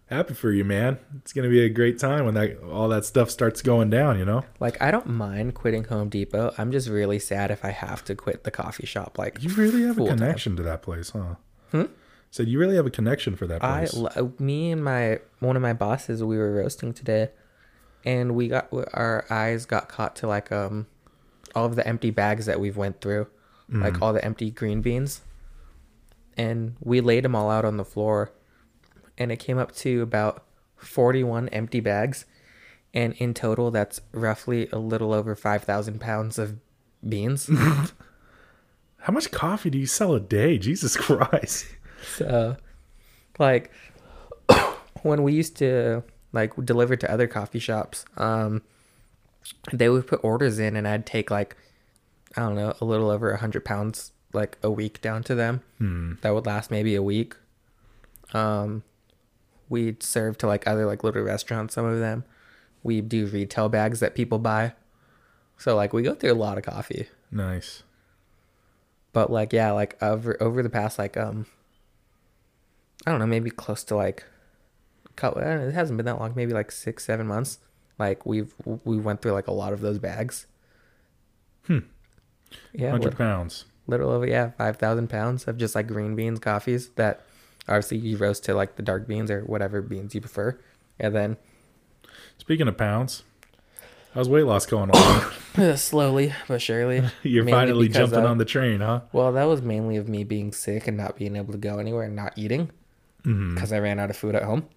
[0.08, 1.00] happy for you, man.
[1.20, 4.26] It's gonna be a great time when that all that stuff starts going down, you
[4.26, 4.44] know?
[4.60, 6.54] Like I don't mind quitting Home Depot.
[6.58, 9.18] I'm just really sad if I have to quit the coffee shop.
[9.18, 11.36] Like You really have a connection to that place, huh?
[11.72, 11.84] Hmm?
[12.30, 13.94] Said you really have a connection for that place.
[13.94, 17.30] lo- me and my one of my bosses, we were roasting today,
[18.04, 20.88] and we got our eyes got caught to like um,
[21.56, 23.28] all of the empty bags that we've went through,
[23.72, 25.22] like all the empty green beans,
[26.38, 28.32] and we laid them all out on the floor,
[29.18, 32.26] and it came up to about forty one empty bags,
[32.94, 36.58] and in total, that's roughly a little over five thousand pounds of
[37.08, 37.50] beans.
[39.02, 40.58] How much coffee do you sell a day?
[40.58, 41.68] Jesus Christ.
[42.16, 42.58] So,
[43.38, 43.72] like,
[45.04, 48.62] when we used to like deliver to other coffee shops, um,
[49.73, 51.56] they would put orders in, and I'd take like,
[52.38, 55.62] I don't know, a little over a hundred pounds like a week down to them.
[56.21, 57.36] That would last maybe a week.
[58.34, 58.84] Um,
[59.69, 61.73] we'd serve to like other like little restaurants.
[61.75, 62.23] Some of them,
[62.84, 64.73] we do retail bags that people buy.
[65.58, 67.84] So like we go through a lot of coffee Nice.
[69.12, 71.45] but like yeah like over over the past like um
[73.06, 74.23] i don't know maybe close to like
[75.17, 77.60] couple, it hasn't been that long maybe like six seven months
[78.00, 78.54] like we've
[78.86, 80.48] we went through like a lot of those bags
[81.68, 81.80] Hmm.
[82.74, 83.66] yeah Hundred pounds.
[83.88, 87.22] little over yeah 5000 pounds of just like green beans coffees that
[87.68, 90.58] obviously you roast to like the dark beans or whatever beans you prefer
[91.00, 91.38] and then
[92.38, 93.24] Speaking of pounds,
[94.14, 95.76] how's weight loss going on?
[95.78, 99.02] slowly but surely You're mainly finally jumping of- on the train, huh?
[99.12, 102.04] Well, that was mainly of me being sick and not being able to go anywhere
[102.04, 102.72] and not eating
[103.26, 103.54] Mm-hmm.
[103.56, 104.68] because I ran out of food at home.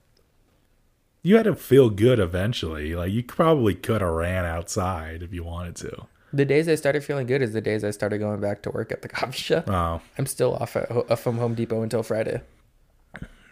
[1.22, 2.94] You had to feel good eventually.
[2.94, 6.06] Like you probably could have ran outside if you wanted to.
[6.32, 8.90] The days I started feeling good is the days I started going back to work
[8.90, 9.68] at the coffee shop.
[9.68, 12.40] Oh, I'm still off at, off from Home Depot until Friday.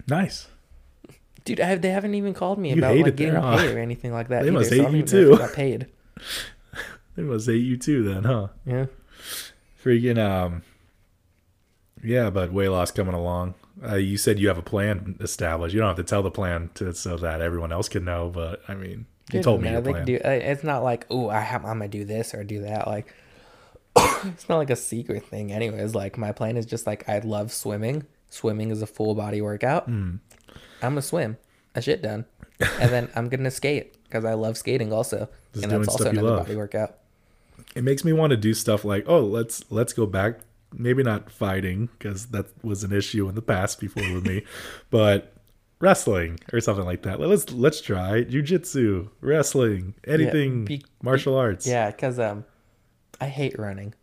[0.09, 0.49] nice.
[1.45, 3.57] Dude, I have, they haven't even called me You about like getting there, huh?
[3.59, 4.43] paid or anything like that.
[4.43, 5.39] They either, must hate don't you even know if too.
[5.39, 5.87] Got paid.
[7.17, 8.49] They must hate you too then, huh?
[8.65, 8.87] Yeah.
[9.85, 10.63] Freaking um
[12.05, 13.55] Yeah, but weight loss coming along.
[13.83, 15.73] Uh, you said you have a plan established.
[15.75, 18.61] You don't have to tell the plan to so that everyone else can know, but
[18.69, 20.05] I mean, You It told me your plan.
[20.05, 22.87] Do, it's not like oh I have, I'm gonna do this or do that.
[22.87, 23.15] Like
[23.97, 25.53] it's not like a secret thing.
[25.53, 28.05] Anyways, like my plan is just like I love swimming.
[28.29, 29.87] Swimming is a full body workout.
[29.87, 30.17] Hmm.
[30.83, 31.37] I'm gonna swim,
[31.75, 32.25] a shit done,
[32.61, 36.29] and then I'm gonna skate because I love skating also, Just and that's also another
[36.29, 36.39] love.
[36.47, 36.97] body workout.
[37.75, 40.41] it makes me want to do stuff like oh let's let's go back
[40.73, 44.43] maybe not fighting because that was an issue in the past before with me
[44.91, 45.35] but
[45.81, 51.91] wrestling or something like that let's let's try jujitsu wrestling anything be- martial arts Yeah,
[51.91, 52.45] because um,
[53.21, 53.95] I hate running.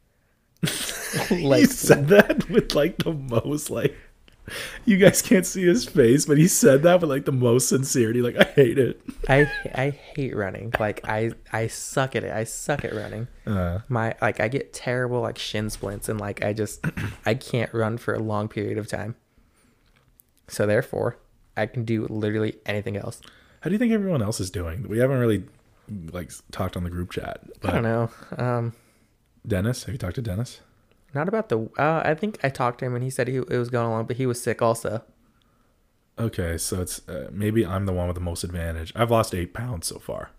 [1.31, 3.95] like said that with like the most like
[4.85, 8.21] you guys can't see his face but he said that with like the most sincerity
[8.21, 10.73] like i hate it I I hate running.
[10.79, 12.31] Like I I suck at it.
[12.31, 13.27] I suck at running.
[13.45, 16.85] uh, My like I get terrible like shin splints and like I just
[17.25, 19.15] I can't run for a long period of time.
[20.47, 21.17] So therefore,
[21.57, 23.19] I can do literally anything else.
[23.61, 25.43] how do you think everyone else is doing we haven't really
[26.13, 28.09] like talked on the group chat I don't know.
[28.37, 28.73] Um,
[29.45, 30.61] dennis have you talked to dennis
[31.17, 31.59] not about the.
[31.77, 34.05] Uh, I think I talked to him and he said he it was going along,
[34.05, 35.03] but he was sick also.
[36.19, 38.91] Okay, so it's uh, maybe I'm the one with the most advantage.
[38.95, 40.31] I've lost eight pounds so far.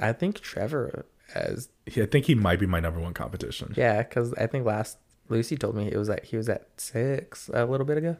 [0.00, 1.04] I think Trevor
[1.34, 3.74] has He- I think he might be my number one competition.
[3.76, 4.98] yeah, because I think last
[5.28, 8.16] Lucy told me it was at he was at six a little bit ago.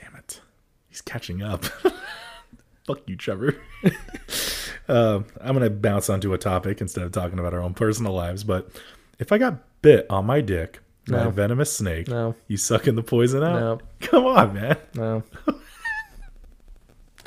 [0.00, 0.40] Damn it,
[0.88, 1.64] he's catching up.
[2.86, 3.54] Fuck you, Trevor.
[4.88, 8.44] um, I'm gonna bounce onto a topic instead of talking about our own personal lives.
[8.44, 8.70] But
[9.18, 10.80] if I got bit on my dick
[11.10, 11.28] by No.
[11.28, 12.34] a venomous snake, No.
[12.46, 13.60] you sucking the poison out?
[13.60, 13.80] No.
[14.00, 14.76] Come on, man.
[14.94, 15.22] No.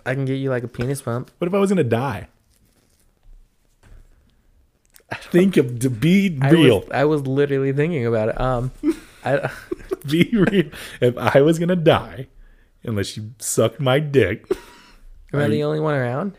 [0.06, 1.32] I can get you like a penis pump.
[1.38, 2.28] What if I was gonna die?
[5.14, 6.80] Think of to be I real.
[6.80, 8.40] was, I was literally thinking about it.
[8.40, 8.72] Um,
[9.26, 9.52] I
[10.10, 10.72] be real.
[11.02, 12.28] If I was gonna die,
[12.84, 14.46] unless you sucked my dick,
[15.34, 16.38] am I the only one around?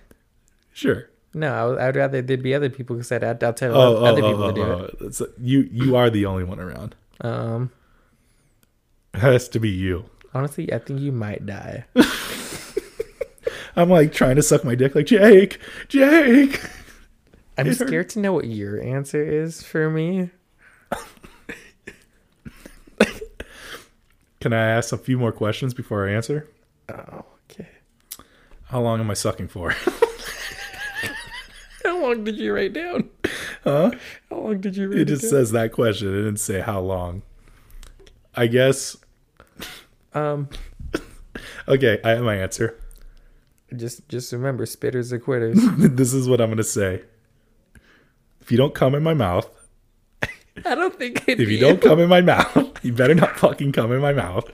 [0.72, 1.09] sure.
[1.34, 4.30] No, I would, rather there'd be other people because I'd, tell Oh, oh, other oh,
[4.30, 5.07] people oh, to do oh.
[5.07, 6.95] It's- you you are the only one around.
[7.23, 7.70] Um,
[9.14, 10.05] has to be you.
[10.35, 11.85] honestly, I think you might die.
[13.77, 15.59] I'm like trying to suck my dick, like Jake,
[15.89, 16.61] Jake.
[17.57, 17.89] I'm It hurt.
[17.89, 20.31] scared to know what your answer is for me.
[24.41, 26.49] Can I ask a few more questions before I answer?
[26.89, 27.68] Oh, okay.
[28.64, 29.75] How long am I sucking for?
[31.85, 33.09] How long did you write down?
[33.64, 33.91] huh?
[34.30, 35.30] How long did you write It just down?
[35.30, 36.09] says that question.
[36.09, 37.22] It didn't say how long.
[38.35, 38.97] I guess.
[40.14, 40.51] Um,
[41.66, 42.78] Okay, I have my answer.
[43.74, 45.59] just just remember, spitters are quitters.
[45.78, 47.01] this is what I'm gonna say.
[48.43, 49.49] If you don't come in my mouth,
[50.66, 53.91] I don't think if you don't come in my mouth, you better not fucking come
[53.93, 54.45] in my mouth.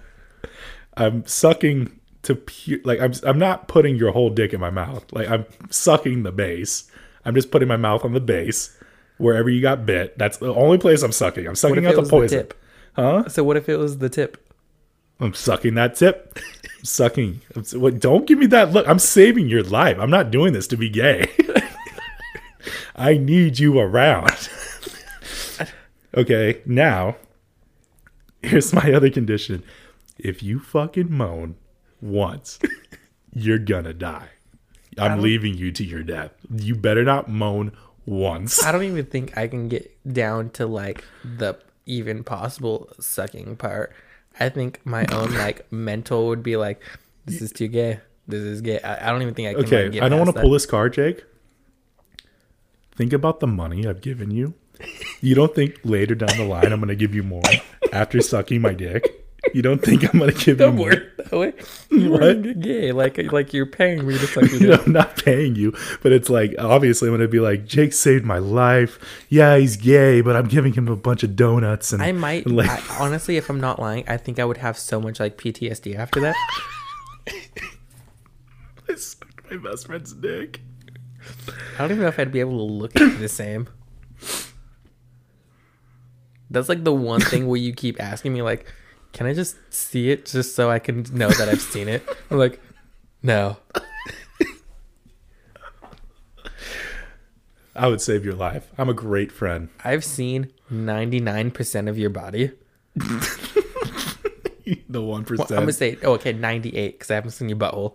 [0.97, 5.05] I'm sucking to pu- like I'm I'm not putting your whole dick in my mouth.
[5.13, 6.89] Like I'm sucking the base.
[7.25, 8.77] I'm just putting my mouth on the base
[9.19, 10.17] wherever you got bit.
[10.19, 11.47] That's the only place I'm sucking.
[11.47, 12.49] I'm sucking out the poison.
[12.49, 12.55] the?
[12.95, 13.29] Huh?
[13.29, 14.45] So what if it was the tip?
[15.21, 16.39] I'm sucking that tip.
[16.79, 17.41] I'm sucking.
[17.55, 18.89] I'm, what, don't give me that look.
[18.89, 19.99] I'm saving your life.
[19.99, 21.31] I'm not doing this to be gay.
[22.97, 24.49] I need you around.
[26.15, 27.17] okay, now
[28.43, 29.63] here's my other condition.
[30.19, 31.57] If you fucking moan
[32.01, 32.59] once,
[33.33, 34.31] you're gonna die.
[34.99, 36.33] I'm um, leaving you to your death.
[36.55, 37.73] You better not moan
[38.07, 38.65] once.
[38.65, 43.93] I don't even think I can get down to like the even possible sucking part.
[44.41, 46.81] I think my own like mental would be like,
[47.25, 48.01] this is too gay.
[48.27, 48.81] This is gay.
[48.81, 49.65] I, I don't even think I can.
[49.65, 51.25] Okay, like, I don't want to pull this card, Jake.
[52.95, 54.55] Think about the money I've given you.
[55.21, 57.43] You don't think later down the line I'm going to give you more
[57.93, 59.18] after sucking my dick?
[59.55, 60.91] You don't think I'm to give you Don't more?
[60.91, 61.53] that way.
[61.91, 62.61] You What?
[62.61, 62.93] gay.
[62.93, 64.87] Like like you're paying me to suck your You dick.
[64.87, 68.39] I'm not paying you, but it's like obviously I'm to be like Jake saved my
[68.39, 68.99] life.
[69.29, 72.57] Yeah, he's gay, but I'm giving him a bunch of donuts and I might and,
[72.57, 75.39] like I, honestly, if I'm not lying, I think I would have so much like
[75.39, 76.35] PTSD after that.
[78.89, 80.61] I sucked my best friend's dick.
[81.77, 83.69] I don't even know if I'd be able to look at it the same.
[86.51, 88.67] That's like the one thing where you keep asking me, like,
[89.13, 92.03] can I just see it just so I can know that I've seen it?
[92.31, 92.61] I'm like,
[93.23, 93.57] no.
[97.75, 98.73] I would save your life.
[98.77, 99.69] I'm a great friend.
[99.85, 102.51] I've seen 99% of your body.
[104.89, 107.95] the one Well, I'm gonna say, oh, okay, 98 because I haven't seen your butthole.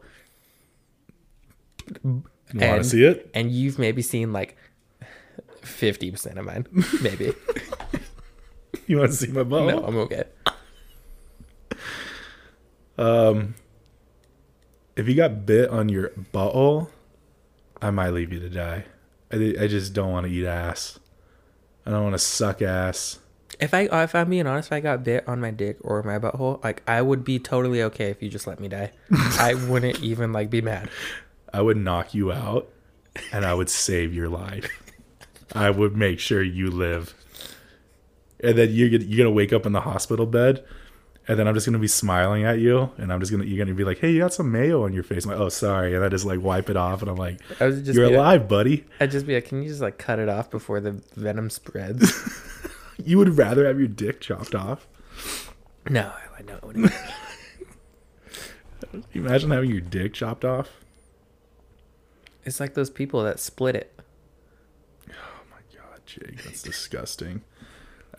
[2.03, 3.29] Want to see it?
[3.33, 4.55] And you've maybe seen like
[5.63, 6.65] 50% of mine.
[7.01, 7.33] Maybe.
[8.85, 9.65] You want to see my butt?
[9.65, 10.23] no, I'm okay.
[12.97, 13.55] Um,
[14.95, 16.89] if you got bit on your butthole,
[17.81, 18.85] I might leave you to die.
[19.31, 20.99] I, I just don't want to eat ass.
[21.85, 23.19] I don't want to suck ass.
[23.59, 26.17] If I if I'm being honest, if I got bit on my dick or my
[26.17, 28.91] butthole, like I would be totally okay if you just let me die.
[29.39, 30.89] I wouldn't even like be mad.
[31.53, 32.69] I would knock you out
[33.31, 34.69] and I would save your life.
[35.53, 37.13] I would make sure you live.
[38.43, 40.65] And then you get, you're to wake up in the hospital bed.
[41.27, 42.91] And then I'm just going to be smiling at you.
[42.97, 44.83] And I'm just going to, you're going to be like, hey, you got some mayo
[44.83, 45.23] on your face.
[45.23, 45.95] I'm like, oh, sorry.
[45.95, 47.01] And I just like wipe it off.
[47.01, 48.83] And I'm like, I was just you're like- alive, buddy.
[48.99, 52.11] I'd just be like, can you just like cut it off before the venom spreads?
[53.03, 54.87] You would rather have your dick chopped off.
[55.89, 56.59] no, I know.
[56.61, 56.91] what it is.
[58.91, 60.69] Can you imagine having your dick chopped off?
[62.45, 63.99] It's like those people that split it.
[65.09, 65.13] Oh
[65.49, 67.41] my God, Jake, that's disgusting.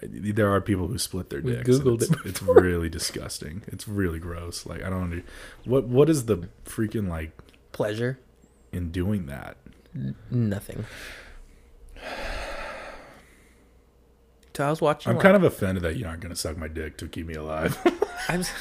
[0.02, 1.68] I, there are people who split their We dicks.
[1.68, 2.18] and Googled it's, it.
[2.24, 3.62] It's really disgusting.
[3.68, 4.66] It's really gross.
[4.66, 5.22] Like I don't under,
[5.64, 7.32] what what is the freaking like
[7.72, 8.18] Pleasure,
[8.72, 9.56] in doing that?
[10.30, 10.84] nothing.
[14.56, 15.10] So I was watching.
[15.10, 17.26] I'm like- kind of offended that you aren't going to suck my dick to keep
[17.26, 17.76] me alive.
[18.28, 18.40] I'm.
[18.40, 18.52] s-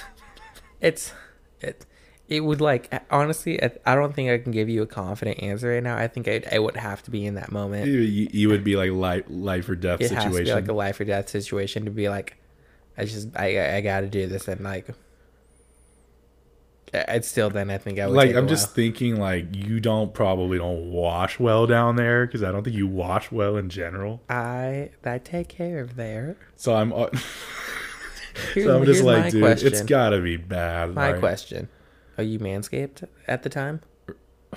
[0.82, 1.14] It's
[1.62, 1.86] it.
[2.30, 3.62] It would like honestly.
[3.86, 5.98] I don't think I can give you a confident answer right now.
[5.98, 7.88] I think I I would have to be in that moment.
[7.88, 8.00] you,
[8.32, 10.56] you would be like life life or death It has to be situation.
[10.56, 12.38] like a life or death situation to be like,
[12.98, 14.88] I just I I got to do this and like.
[17.08, 18.76] I'd still then I think I would like I'm just while.
[18.76, 22.86] thinking like you don't probably don't wash well down there because I don't think you
[22.86, 24.22] wash well in general.
[24.30, 26.38] I I take care of there.
[26.56, 27.08] So I'm uh,
[28.54, 30.94] so I'm just like, dude, It's got to be bad.
[30.94, 31.68] My like- question:
[32.18, 33.82] Are you manscaped at the time?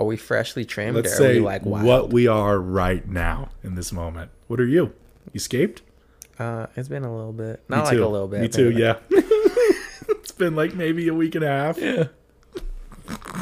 [0.00, 0.96] Are we freshly trimmed?
[0.96, 1.84] Let's or are we say like wild?
[1.86, 4.30] what we are right now in this moment.
[4.48, 4.84] What are you?
[5.26, 5.82] You escaped?
[6.38, 7.62] Uh, it's been a little bit.
[7.68, 8.04] Me Not like too.
[8.04, 8.40] a little bit.
[8.40, 8.70] Me too.
[8.70, 8.96] like- Yeah.
[10.08, 11.78] it's been like maybe a week and a half.
[11.78, 12.04] Yeah.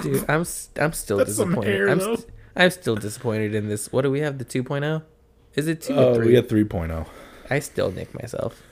[0.02, 1.74] Dude, I'm s- I'm still That's some disappointed.
[1.74, 3.92] hair, I'm, st- I'm still disappointed in this.
[3.92, 4.38] What do we have?
[4.38, 5.02] The 2.0?
[5.54, 6.26] Is it 2 Oh, or 3?
[6.26, 7.06] we had 3.0.
[7.48, 8.62] I still nick myself.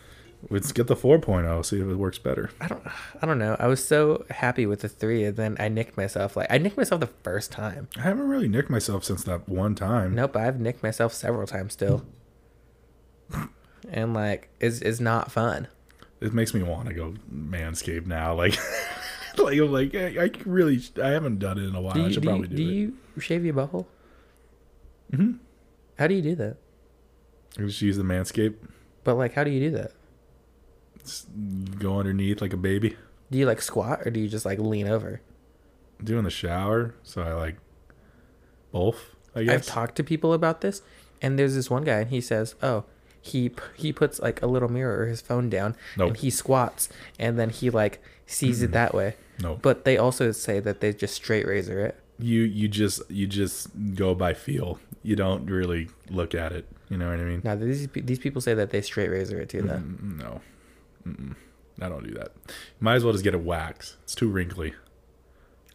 [0.51, 1.65] Let's get the 4.0.
[1.65, 2.51] See if it works better.
[2.61, 2.83] I don't
[3.21, 3.57] I don't know.
[3.59, 6.37] I was so happy with the 3 and then I nicked myself.
[6.37, 7.89] Like I nicked myself the first time.
[7.97, 10.15] I haven't really nicked myself since that one time.
[10.15, 12.05] Nope, I've nicked myself several times still.
[13.91, 15.69] and like it's it's not fun.
[16.21, 18.35] It makes me want to go manscape now.
[18.35, 18.57] Like,
[19.39, 21.95] like I'm like I, I really I haven't done it in a while.
[21.95, 22.73] Do I you, should do, you, probably do, do it.
[22.75, 23.87] you shave your butthole?
[25.15, 25.33] hmm
[25.99, 26.57] How do you do that?
[27.59, 28.55] You just use the manscape.
[29.05, 29.93] But like how do you do that?
[31.79, 32.97] Go underneath like a baby.
[33.31, 35.21] Do you like squat or do you just like lean over?
[36.03, 36.95] Doing the shower.
[37.03, 37.57] So I like
[38.73, 39.15] both.
[39.35, 40.83] I I've talked to people about this,
[41.23, 42.85] and there's this one guy, and he says, "Oh,
[43.21, 46.09] he he puts like a little mirror or his phone down, Nope.
[46.09, 46.89] and he squats,
[47.19, 49.57] and then he like sees it that way." no.
[49.57, 52.01] But they also say that they just straight razor it.
[52.19, 54.79] you you just you just go by feel.
[55.03, 56.67] You don't really look at it.
[56.91, 57.41] You know what I mean?
[57.45, 59.63] Now these these people say that they straight razor it too.
[59.63, 60.41] Though Mm, No,
[61.09, 61.37] Mm-mm.
[61.81, 62.33] I don't do that.
[62.81, 63.97] Might as well just get it waxed.
[64.03, 64.75] It's too wrinkly.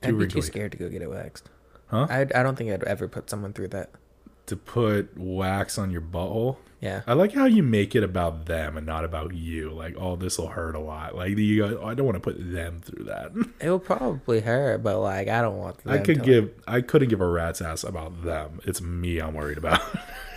[0.02, 0.42] I'd be wrinkly.
[0.42, 1.50] too scared to go get it waxed.
[1.88, 2.08] Huh?
[2.10, 3.92] I I don't think I'd ever put someone through that.
[4.46, 6.58] To put wax on your butthole.
[6.84, 7.02] Yeah.
[7.08, 9.70] I like how you make it about them and not about you.
[9.70, 11.16] Like, oh, this will hurt a lot.
[11.16, 13.32] Like, you go, oh, I don't want to put them through that.
[13.62, 15.78] It will probably hurt, but like I don't want.
[15.86, 18.60] I could to, give, I couldn't give a rat's ass about them.
[18.66, 19.80] It's me I'm worried about.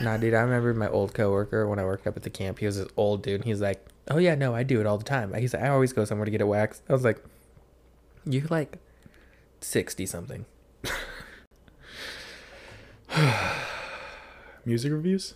[0.01, 2.61] Nah, dude, I remember my old coworker when I worked up at the camp.
[2.61, 3.37] He was this old dude.
[3.37, 5.69] And he's like, "Oh yeah, no, I do it all the time." He's like, "I
[5.69, 7.25] always go somewhere to get it waxed." I was like,
[8.25, 8.79] "You're like
[9.61, 10.45] sixty something."
[14.67, 15.35] Music reviews.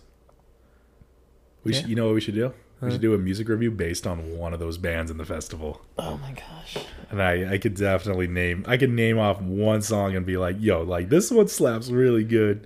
[1.63, 1.79] We Yeah.
[1.81, 2.53] should, you know what we should do?
[2.81, 5.81] We should do a music review based on one of those bands in the festival.
[5.99, 6.77] Oh my gosh.
[7.11, 10.55] And I, I could definitely name, I could name off one song and be like,
[10.59, 12.65] yo, like this one slaps really good.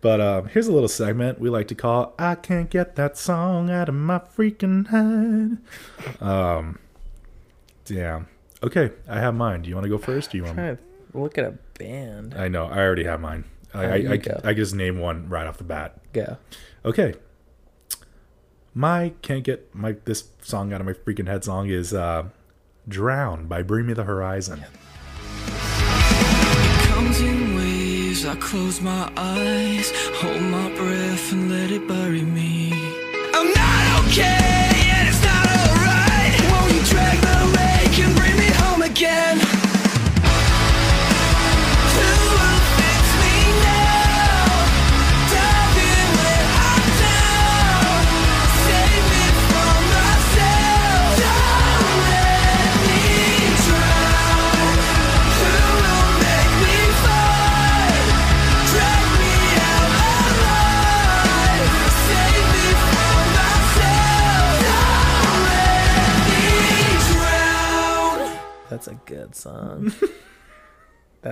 [0.00, 3.70] But um, here's a little segment we like to call "I Can't Get That Song
[3.70, 5.58] Out of My Freaking Head."
[6.20, 6.78] Um,
[7.86, 8.26] damn.
[8.62, 9.62] Okay, I have mine.
[9.62, 10.32] Do you want to go first?
[10.32, 10.56] Do you want?
[10.56, 10.78] to
[11.14, 12.34] look at a band.
[12.34, 12.66] I know.
[12.66, 13.44] I already have mine.
[13.74, 14.50] I, Oh, I, I.
[14.50, 16.00] I just name one right off the bat.
[16.12, 16.36] Go.
[16.84, 17.14] Okay.
[18.72, 22.24] My can't get my this song out of my freaking head song is uh
[22.88, 24.64] Drown by Bring Me the Horizon.
[26.88, 28.24] comes in waves.
[28.26, 32.72] I close my eyes, hold my breath, and let it bury me.
[33.34, 34.73] I'm not okay,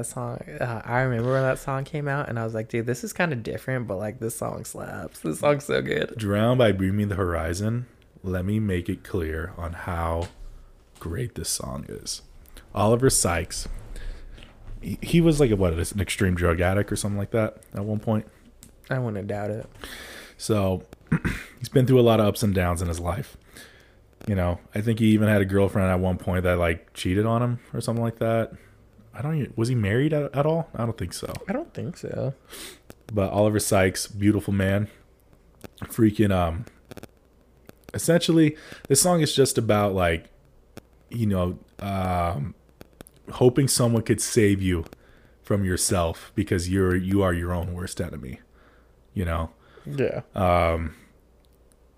[0.03, 2.87] that song, uh, I remember when that song came out, and I was like, dude,
[2.87, 5.21] this is kind of different, but like this song slaps.
[5.21, 6.15] This song's so good.
[6.17, 7.87] Drown by Bring Me the Horizon.
[8.25, 10.29] Let me make it clear on how
[10.99, 12.23] great this song is.
[12.75, 13.69] Oliver Sykes.
[14.81, 15.73] He, he was like a what?
[15.73, 18.27] An extreme drug addict or something like that at one point.
[18.91, 19.67] I wouldn't doubt it.
[20.37, 20.83] So
[21.59, 23.37] he's been through a lot of ups and downs in his life.
[24.27, 27.27] You know, I think he even had a girlfriend at one point that like cheated
[27.27, 28.53] on him or something like that.
[29.15, 29.37] I don't.
[29.37, 30.69] Even, was he married at, at all?
[30.75, 31.33] I don't think so.
[31.49, 32.35] I don't think so.
[33.13, 34.89] But Oliver Sykes, beautiful man,
[35.85, 36.65] freaking um.
[37.95, 38.57] Essentially,
[38.89, 40.31] this song is just about like,
[41.11, 42.55] you know, um,
[43.33, 44.87] hoping someone could save you
[45.43, 48.41] from yourself because you're you are your own worst enemy.
[49.13, 49.51] You know,
[49.85, 50.23] Yeah.
[50.35, 50.95] Um,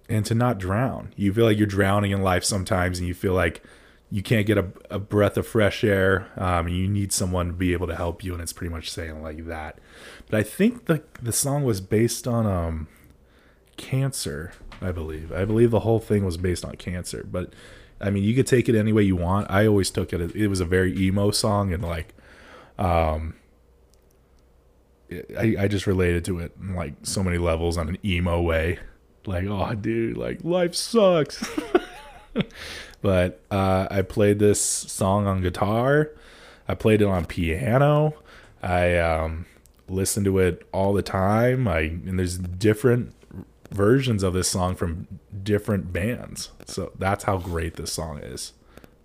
[0.08, 1.12] and to not drown.
[1.16, 3.62] You feel like you're drowning in life sometimes, and you feel like
[4.14, 6.28] you can't get a, a breath of fresh air.
[6.36, 9.20] Um, you need someone to be able to help you, and it's pretty much saying
[9.24, 9.80] like that.
[10.30, 12.86] But I think the the song was based on um,
[13.76, 14.52] cancer.
[14.80, 15.32] I believe.
[15.32, 17.26] I believe the whole thing was based on cancer.
[17.28, 17.54] But
[18.00, 19.50] I mean, you could take it any way you want.
[19.50, 20.20] I always took it.
[20.20, 22.14] as It was a very emo song, and like,
[22.78, 23.34] um,
[25.36, 28.78] I, I just related to it in like so many levels on an emo way.
[29.26, 31.44] Like, oh, dude, like life sucks.
[33.04, 36.10] but uh, I played this song on guitar.
[36.66, 38.14] I played it on piano.
[38.62, 39.44] I um,
[39.90, 41.68] listened to it all the time.
[41.68, 43.12] I and there's different
[43.70, 45.06] versions of this song from
[45.42, 46.48] different bands.
[46.64, 48.54] So that's how great this song is,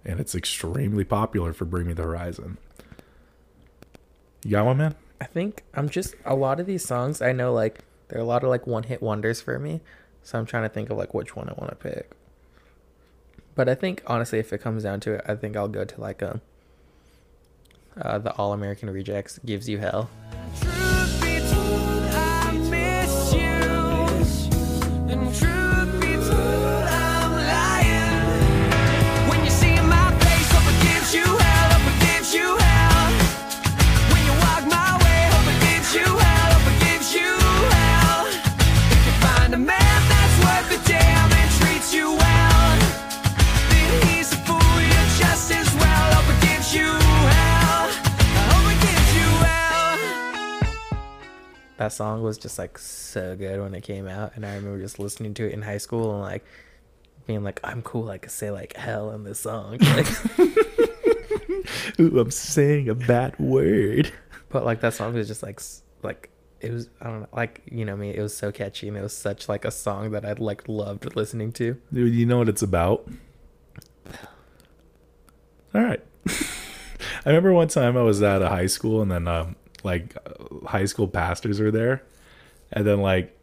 [0.05, 2.57] and it's extremely popular for Bring Me the Horizon.
[4.45, 4.95] You got one, man?
[5.19, 7.21] I think I'm just a lot of these songs.
[7.21, 9.81] I know like there are a lot of like one hit wonders for me,
[10.23, 12.15] so I'm trying to think of like which one I want to pick.
[13.55, 16.01] But I think honestly, if it comes down to it, I think I'll go to
[16.01, 16.41] like a
[17.99, 20.09] uh, the All American Rejects gives you hell.
[51.79, 54.99] That song was just like so good when it came out, and I remember just
[54.99, 56.43] listening to it in high school and like
[57.25, 58.09] being like, I'm cool.
[58.09, 59.77] I could say like hell in this song.
[59.95, 60.07] Like,
[62.01, 64.11] Ooh, I'm saying a bad word.
[64.49, 65.61] but like that song was just like
[66.03, 68.97] like it was I don't know like you know me it was so catchy and
[68.97, 71.77] it was such like a song that I'd like loved listening to.
[71.93, 73.07] Dude, you know what it's about?
[75.73, 76.03] All right.
[76.27, 80.15] I remember one time I was at a high school and then um, like
[80.65, 82.03] high school pastors were there.
[82.71, 83.35] And then like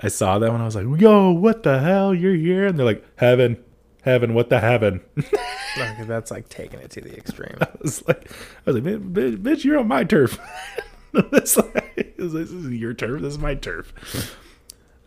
[0.00, 2.14] I saw them and I was like, "Yo, what the hell?
[2.14, 3.62] You're here?" And they're like, "Heaven.
[4.02, 5.00] Heaven, what the heaven?"
[5.78, 7.54] Like that's like taking it to the extreme.
[7.60, 10.38] I was like I was like, "Man, "Bitch, bitch you're on my turf."
[11.12, 13.20] it's like, this is your turf.
[13.20, 13.92] This is my turf.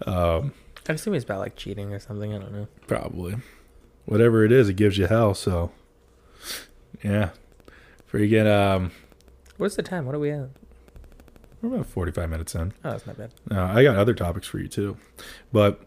[0.06, 0.54] Um,
[0.88, 2.34] I assume it's about like cheating or something.
[2.34, 2.68] I don't know.
[2.86, 3.38] Probably.
[4.06, 5.34] Whatever it is, it gives you hell.
[5.34, 5.72] So,
[7.04, 7.30] yeah.
[8.12, 8.92] Freaking, um,
[9.58, 10.06] What's the time?
[10.06, 10.50] What are we at?
[11.62, 12.74] We're about 45 minutes in.
[12.84, 13.34] Oh, that's not bad.
[13.52, 14.98] Uh, I got other topics for you too.
[15.52, 15.82] But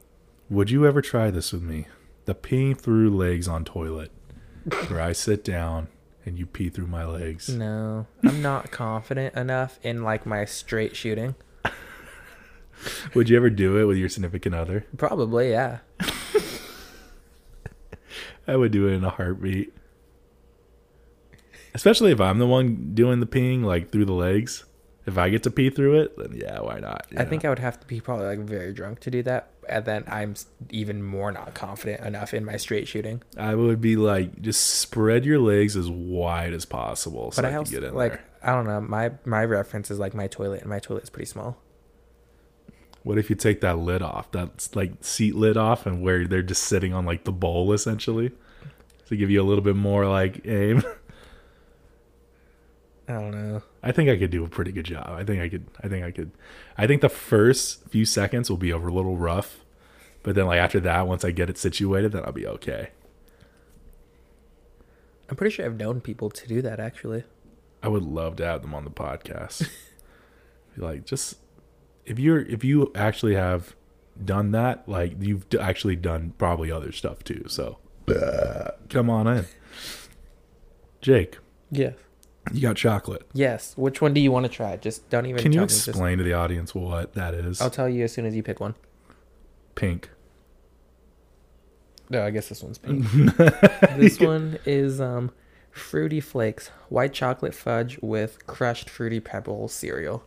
[0.51, 1.87] would you ever try this with me?
[2.27, 4.11] The peeing through legs on toilet,
[4.89, 5.89] where I sit down
[6.25, 7.49] and you pee through my legs.
[7.49, 11.35] No, I'm not confident enough in like my straight shooting.
[13.15, 14.87] Would you ever do it with your significant other?
[14.97, 15.79] Probably, yeah.
[18.47, 19.73] I would do it in a heartbeat.
[21.75, 24.65] Especially if I'm the one doing the peeing, like through the legs.
[25.05, 27.07] If I get to pee through it, then yeah, why not?
[27.11, 27.29] I know?
[27.29, 30.05] think I would have to be probably like very drunk to do that, and then
[30.07, 30.35] I'm
[30.71, 33.23] even more not confident enough in my straight shooting.
[33.37, 37.55] I would be like, just spread your legs as wide as possible so But I,
[37.55, 38.25] I also get in like there.
[38.45, 38.81] I don't know.
[38.81, 41.59] My my reference is like my toilet, and my toilet is pretty small.
[43.03, 46.43] What if you take that lid off, that like seat lid off, and where they're
[46.43, 48.31] just sitting on like the bowl essentially,
[49.09, 50.85] to give you a little bit more like aim.
[53.09, 53.63] I don't know.
[53.83, 55.09] I think I could do a pretty good job.
[55.11, 55.67] I think I could.
[55.83, 56.31] I think I could.
[56.79, 59.65] I think the first few seconds will be a little rough,
[60.23, 62.91] but then like after that, once I get it situated, then I'll be okay.
[65.29, 67.25] I'm pretty sure I've known people to do that actually.
[67.83, 69.69] I would love to have them on the podcast.
[70.77, 71.37] Like, just
[72.07, 73.77] if you're if you actually have
[74.25, 77.45] done that, like you've actually done probably other stuff too.
[77.49, 77.77] So
[78.89, 79.45] come on in.
[81.03, 81.37] Jake,
[81.71, 81.95] Yes.
[82.53, 83.27] You got chocolate.
[83.33, 83.75] Yes.
[83.77, 84.77] Which one do you want to try?
[84.77, 85.41] Just don't even.
[85.41, 87.61] Can you tell me, just- explain to the audience what that is?
[87.61, 88.75] I'll tell you as soon as you pick one.
[89.75, 90.11] Pink.
[92.11, 93.07] No, I guess this one's pink.
[93.97, 95.31] this one is um,
[95.71, 100.23] Fruity Flakes, white chocolate fudge with crushed fruity pebbles cereal.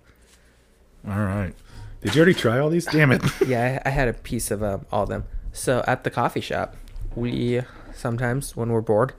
[1.07, 1.53] All right.
[2.01, 2.86] Did you already try all these?
[2.86, 3.22] Damn it.
[3.47, 5.26] Yeah, I, I had a piece of um, all of them.
[5.53, 6.76] So at the coffee shop,
[7.16, 7.61] we
[7.93, 9.13] sometimes when we're bored,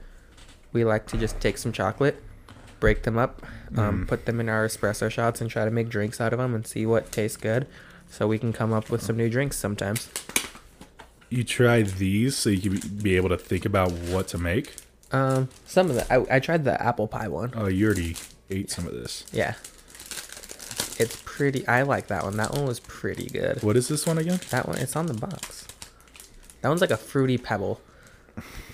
[0.73, 2.21] we like to just take some chocolate,
[2.79, 6.19] break them up, um, put them in our espresso shots, and try to make drinks
[6.21, 7.67] out of them and see what tastes good.
[8.09, 10.09] So we can come up with some new drinks sometimes.
[11.29, 14.75] you try these so you can be- be able to think about what to make?
[15.11, 17.51] Um, some of the I, I tried the apple pie one.
[17.55, 18.15] Oh, you already
[18.49, 19.25] ate some of this.
[19.33, 19.55] Yeah.
[20.99, 21.67] It's pretty.
[21.67, 22.37] I like that one.
[22.37, 23.61] That one was pretty good.
[23.61, 24.39] What is this one again?
[24.49, 25.67] That one, it's on the box.
[26.61, 27.79] That one's like a fruity pebble,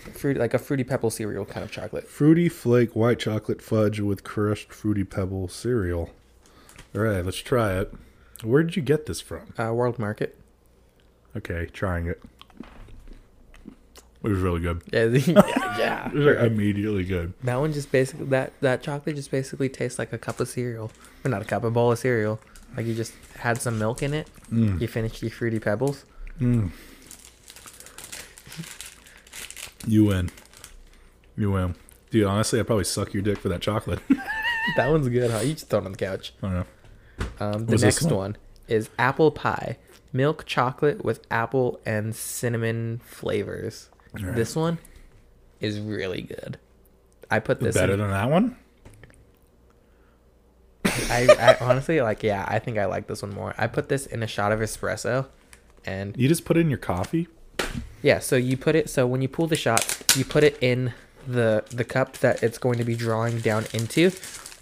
[0.03, 2.07] fruit like a fruity pebble cereal kind of chocolate.
[2.07, 6.11] Fruity Flake white chocolate fudge with crushed fruity pebble cereal.
[6.95, 7.93] All right, let's try it.
[8.43, 9.53] Where did you get this from?
[9.57, 10.37] Uh, World Market.
[11.35, 12.21] Okay, trying it.
[14.23, 14.81] It was really good.
[14.91, 16.07] Yeah, yeah, yeah.
[16.07, 17.33] It was like immediately good.
[17.43, 20.91] That one just basically that that chocolate just basically tastes like a cup of cereal,
[21.25, 22.39] or not a cup, a bowl of cereal.
[22.77, 24.27] Like you just had some milk in it.
[24.51, 26.05] You finished your fruity pebbles.
[29.87, 30.29] You win.
[31.37, 31.75] You win.
[32.09, 33.99] Dude, honestly, I'd probably suck your dick for that chocolate.
[34.77, 35.39] That one's good, huh?
[35.41, 36.33] You just throw it on the couch.
[36.41, 36.65] I don't know.
[37.41, 38.15] Um, the What's this next one?
[38.15, 38.37] one?
[38.69, 39.77] is apple pie,
[40.13, 43.89] milk chocolate with apple and cinnamon flavors.
[44.13, 44.77] This one
[45.59, 46.59] is really good.
[47.29, 47.75] I put this.
[47.75, 48.55] Better in, than that one?
[50.85, 52.23] I, I honestly like.
[52.23, 53.53] Yeah, I think I like this one more.
[53.57, 55.27] I put this in a shot of espresso,
[55.85, 57.27] and You just put it in your coffee?
[58.01, 58.19] Yeah.
[58.19, 58.89] So you put it.
[58.89, 60.93] So when you pull the shot, you put it in
[61.27, 64.11] the the cup that it's going to be drawing down into.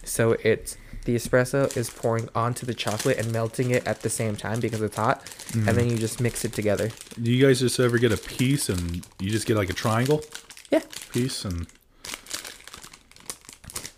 [0.04, 4.36] So it's the espresso is pouring onto the chocolate and melting it at the same
[4.36, 5.24] time because it's hot,
[5.54, 5.92] and then mm.
[5.92, 6.92] you just mix it together.
[7.20, 10.24] Do you guys just ever get a piece and you just get like a triangle
[10.70, 10.82] Yeah.
[11.12, 11.68] piece and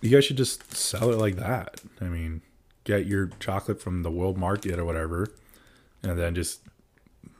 [0.01, 1.81] you guys should just sell it like that.
[1.99, 2.41] I mean,
[2.85, 5.33] get your chocolate from the world market or whatever
[6.03, 6.59] and then just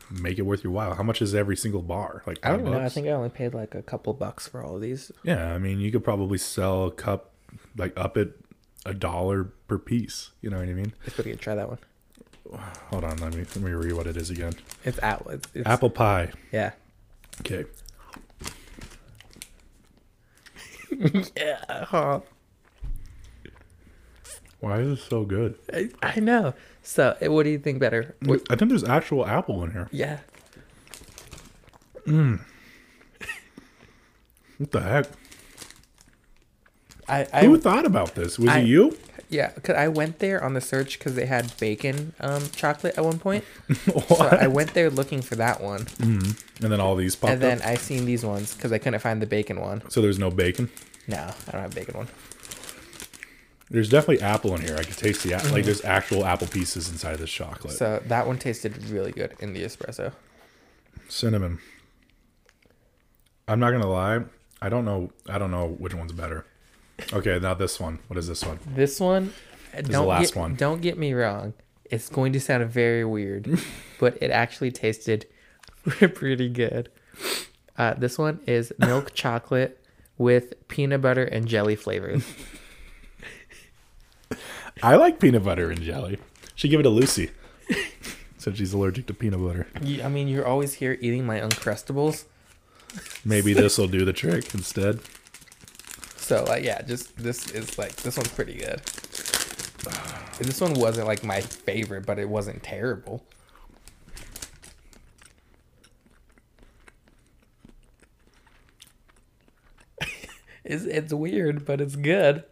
[0.09, 0.95] make it worth your while.
[0.95, 2.23] How much is every single bar?
[2.25, 2.79] Like I don't five know.
[2.79, 5.11] I think I only paid like a couple bucks for all of these.
[5.23, 7.31] Yeah, I mean, you could probably sell a cup
[7.77, 8.29] like up at
[8.85, 10.31] a dollar per piece.
[10.41, 10.93] You know what I mean?
[11.05, 11.41] Pretty good.
[11.41, 11.79] Try that one.
[12.89, 14.53] Hold on, let me let me read what it is again.
[14.83, 15.31] It's apple.
[15.31, 16.31] It's, it's, Apple pie.
[16.51, 16.71] Yeah.
[17.41, 17.65] Okay.
[21.35, 21.85] Yeah.
[21.85, 22.19] huh.
[24.63, 25.55] Why is this so good?
[25.73, 26.53] I, I know.
[26.83, 28.15] So, eh, what do you think better?
[28.23, 29.89] What, I think there's actual apple in here.
[29.91, 30.19] yeah.
[34.57, 35.07] What the heck?
[37.09, 38.39] I, I Who thought about this?
[38.39, 38.97] Was I- it you?
[39.29, 43.03] yeah, cause I went there on the search because they had bacon um chocolate at
[43.03, 43.43] one point.
[44.07, 44.15] So?
[44.25, 47.67] I went there looking for that one, and then all these popped and then up.
[47.67, 49.81] I seen these ones because I couldn't find the bacon one.
[49.89, 50.69] So there's no bacon.
[51.07, 52.07] No, I don't have bacon one.
[53.69, 54.75] There's definitely apple in here.
[54.77, 55.65] I could taste the a- like.
[55.65, 57.73] There's actual apple pieces inside of this chocolate.
[57.73, 60.13] So that one tasted really good in the espresso.
[61.07, 61.59] Cinnamon.
[63.47, 64.21] I'm not gonna lie.
[64.61, 65.11] I don't know.
[65.27, 66.45] I don't know which one's better.
[67.11, 67.99] Okay, now this one.
[68.07, 68.59] What is this one?
[68.65, 69.33] This one,
[69.75, 70.55] the don't last get, one.
[70.55, 71.53] Don't get me wrong.
[71.85, 73.59] It's going to sound very weird,
[73.99, 75.25] but it actually tasted
[75.85, 76.89] pretty good.
[77.77, 79.83] Uh, this one is milk chocolate
[80.17, 82.23] with peanut butter and jelly flavors.
[84.83, 86.19] I like peanut butter and jelly.
[86.55, 87.31] Should give it to Lucy.
[88.37, 89.65] Since she's allergic to peanut butter.
[89.81, 92.25] You- I mean, you're always here eating my Uncrustables.
[93.23, 94.99] Maybe this will do the trick instead.
[96.17, 98.81] So, like, yeah, just this is like, this one's pretty good.
[100.39, 103.23] This one wasn't like my favorite, but it wasn't terrible.
[110.63, 112.43] it's, it's weird, but it's good.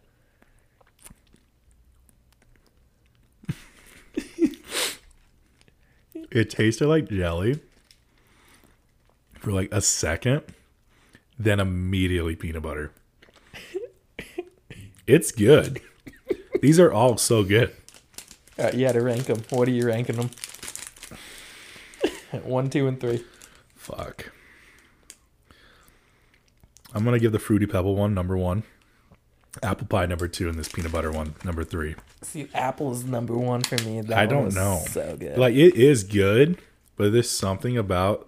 [6.32, 7.60] It tasted like jelly
[9.40, 10.44] for like a second,
[11.38, 12.92] then immediately peanut butter.
[15.08, 15.82] It's good.
[16.62, 17.76] These are all so good.
[18.58, 19.42] Uh, you had to rank them.
[19.50, 20.30] What are you ranking them?
[22.44, 23.26] One, two, and three.
[23.76, 24.32] Fuck.
[26.94, 28.64] I'm gonna give the fruity pebble one number one,
[29.64, 31.96] apple pie number two, and this peanut butter one number three.
[32.22, 34.02] See, apple is number one for me.
[34.02, 34.82] That I don't know.
[34.88, 35.38] So good.
[35.38, 36.58] Like it is good,
[36.96, 38.28] but there's something about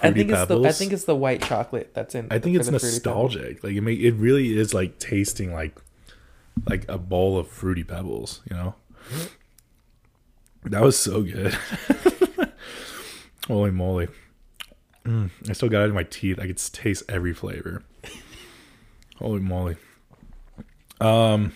[0.00, 2.28] I Fruity think it's the I think it's the white chocolate that's in.
[2.30, 2.82] I think it's Pebbles.
[2.82, 3.62] nostalgic.
[3.64, 5.76] Like it, may, it really is like tasting like
[6.68, 8.40] like a bowl of fruity pebbles.
[8.50, 8.74] You know,
[10.64, 11.56] that was so good.
[13.46, 14.08] Holy moly!
[15.04, 16.38] Mm, I still got it in my teeth.
[16.38, 17.82] I could taste every flavor.
[19.16, 19.76] Holy moly!
[21.00, 21.52] Um,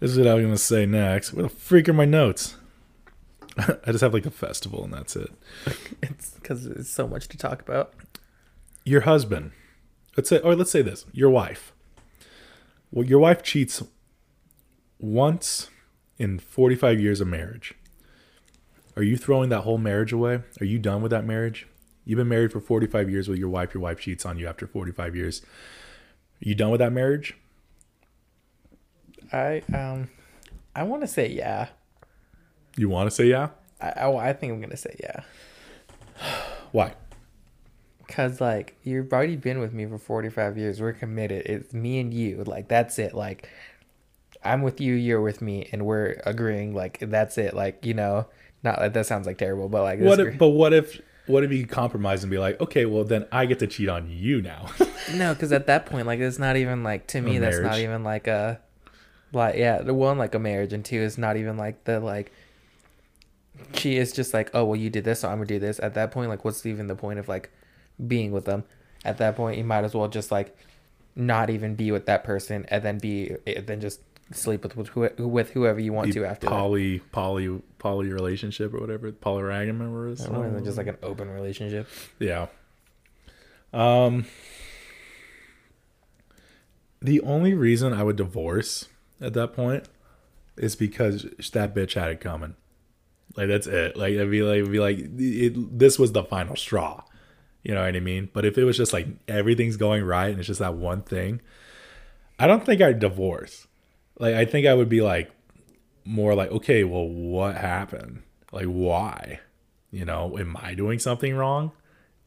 [0.00, 1.32] this is what I was gonna say next.
[1.32, 2.56] What the freak are my notes?
[3.58, 5.30] I just have like a festival and that's it.
[6.02, 7.94] It's because it's so much to talk about.
[8.84, 9.52] your husband.
[10.16, 11.04] Let's say or let's say this.
[11.12, 11.72] Your wife.
[12.90, 13.82] Well your wife cheats
[14.98, 15.70] once
[16.18, 17.74] in 45 years of marriage.
[18.96, 20.42] Are you throwing that whole marriage away?
[20.60, 21.66] Are you done with that marriage?
[22.04, 23.72] You've been married for 45 years with your wife.
[23.72, 25.40] Your wife cheats on you after 45 years.
[25.42, 27.36] Are you done with that marriage
[29.32, 30.10] I um,
[30.74, 31.68] I want to say yeah.
[32.76, 35.22] you want to say yeah I, I I think I'm gonna say yeah.
[36.72, 36.94] why
[38.08, 40.82] Cause like you've already been with me for 45 years.
[40.82, 41.46] We're committed.
[41.46, 42.44] It's me and you.
[42.44, 43.14] Like that's it.
[43.14, 43.48] Like
[44.44, 44.92] I'm with you.
[44.94, 46.74] You're with me, and we're agreeing.
[46.74, 47.54] Like that's it.
[47.54, 48.26] Like you know,
[48.62, 51.52] not that that sounds like terrible, but like what if, but what if what if
[51.52, 54.66] you compromise and be like okay well then i get to cheat on you now
[55.14, 57.38] no, because at that point, like it's not even like to me.
[57.38, 58.60] That's not even like a
[59.32, 59.82] like yeah.
[59.82, 62.32] The one like a marriage, and two is not even like the like.
[63.74, 65.78] She is just like, oh well, you did this, so I'm gonna do this.
[65.80, 67.50] At that point, like, what's even the point of like
[68.06, 68.64] being with them?
[69.04, 70.56] At that point, you might as well just like
[71.14, 74.00] not even be with that person, and then be then just
[74.32, 76.46] sleep with with, with whoever you want Be to after.
[76.46, 76.52] that.
[76.52, 81.86] poly poly poly relationship or whatever polyragamy or is Or just like an open relationship.
[82.18, 82.46] Yeah.
[83.74, 84.24] Um
[87.02, 88.88] the only reason I would divorce
[89.22, 89.88] at that point
[90.56, 92.54] is because that bitch had it coming.
[93.36, 93.96] Like that's it.
[93.96, 97.02] Like it'd be like it'd be like it, this was the final straw.
[97.62, 98.28] You know what I mean?
[98.32, 101.40] But if it was just like everything's going right and it's just that one thing,
[102.38, 103.66] I don't think I'd divorce.
[104.18, 105.30] Like I think I would be like
[106.04, 108.22] more like, okay, well, what happened?
[108.50, 109.40] Like why?
[109.90, 111.72] You know, am I doing something wrong?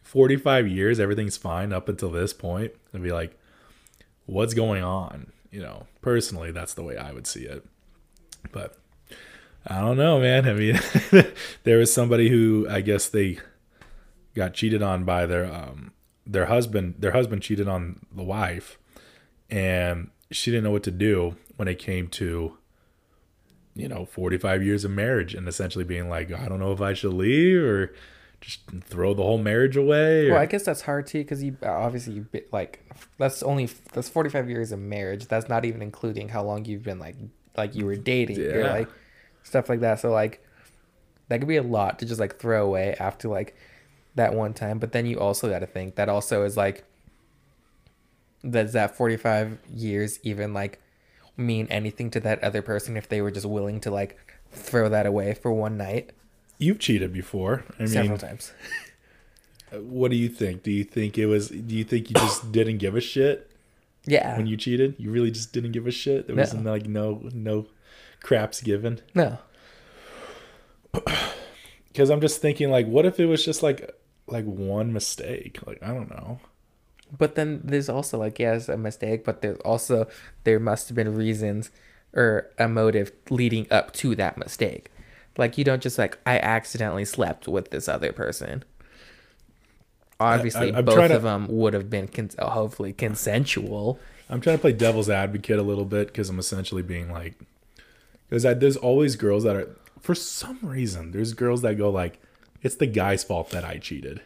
[0.02, 2.74] 45 years, everything's fine up until this point.
[2.94, 3.38] And be like,
[4.26, 5.32] what's going on?
[5.52, 7.66] You know, personally, that's the way I would see it.
[8.52, 8.78] But
[9.66, 10.48] I don't know, man.
[10.48, 10.80] I mean,
[11.64, 13.40] there was somebody who I guess they
[14.36, 15.94] got cheated on by their um
[16.28, 16.96] their husband.
[17.00, 18.78] Their husband cheated on the wife,
[19.50, 22.56] and she didn't know what to do when it came to
[23.74, 26.94] you know 45 years of marriage and essentially being like i don't know if i
[26.94, 27.94] should leave or
[28.46, 31.58] just throw the whole marriage away or, Well, I guess that's hard too because you
[31.64, 32.86] obviously you bit like
[33.18, 35.28] that's only that's forty five years of marriage.
[35.28, 37.16] That's not even including how long you've been like
[37.58, 38.90] like you were dating or like
[39.42, 40.00] stuff like that.
[40.00, 40.46] So like
[41.28, 43.56] that could be a lot to just like throw away after like
[44.14, 44.78] that one time.
[44.78, 46.84] But then you also got to think that also is like
[48.48, 50.80] does that forty five years even like
[51.36, 54.18] mean anything to that other person if they were just willing to like
[54.52, 56.12] throw that away for one night
[56.58, 58.54] you've cheated before i several mean times?
[59.72, 62.78] what do you think do you think it was do you think you just didn't
[62.78, 63.50] give a shit
[64.06, 64.38] Yeah.
[64.38, 66.72] when you cheated you really just didn't give a shit there was No.
[66.72, 67.66] like no no
[68.22, 69.38] craps given no.
[71.88, 73.92] because i'm just thinking like what if it was just like
[74.28, 76.40] like one mistake like i don't know
[77.18, 80.08] But then there's also like yes a mistake, but there's also
[80.44, 81.70] there must have been reasons
[82.14, 84.90] or a motive leading up to that mistake.
[85.38, 88.64] Like you don't just like I accidentally slept with this other person.
[90.20, 94.00] Obviously, I- I'm both to- of them would have been cons- uh, hopefully consensual.
[94.30, 97.36] I'm trying to play devil's advocate a little bit because I'm essentially being like,
[98.30, 99.70] because there's always girls that are,
[100.00, 102.20] for some reason, there's girls that go like,
[102.64, 104.22] it's the guy's fault that I cheated,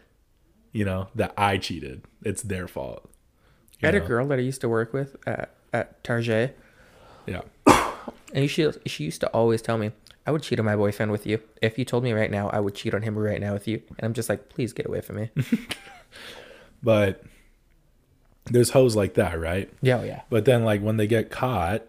[0.72, 2.02] you know, that I cheated.
[2.24, 3.10] It's their fault.
[3.82, 6.56] I had a girl that I used to work with at at Target,
[7.26, 7.42] Yeah.
[8.34, 9.90] and she she used to always tell me
[10.26, 11.40] I would cheat on my boyfriend with you.
[11.62, 13.82] If you told me right now, I would cheat on him right now with you.
[13.88, 15.30] And I'm just like, please get away from me.
[16.82, 17.22] But
[18.46, 19.70] there's hoes like that, right?
[19.82, 20.22] yeah, oh, yeah.
[20.30, 21.82] But then like when they get caught,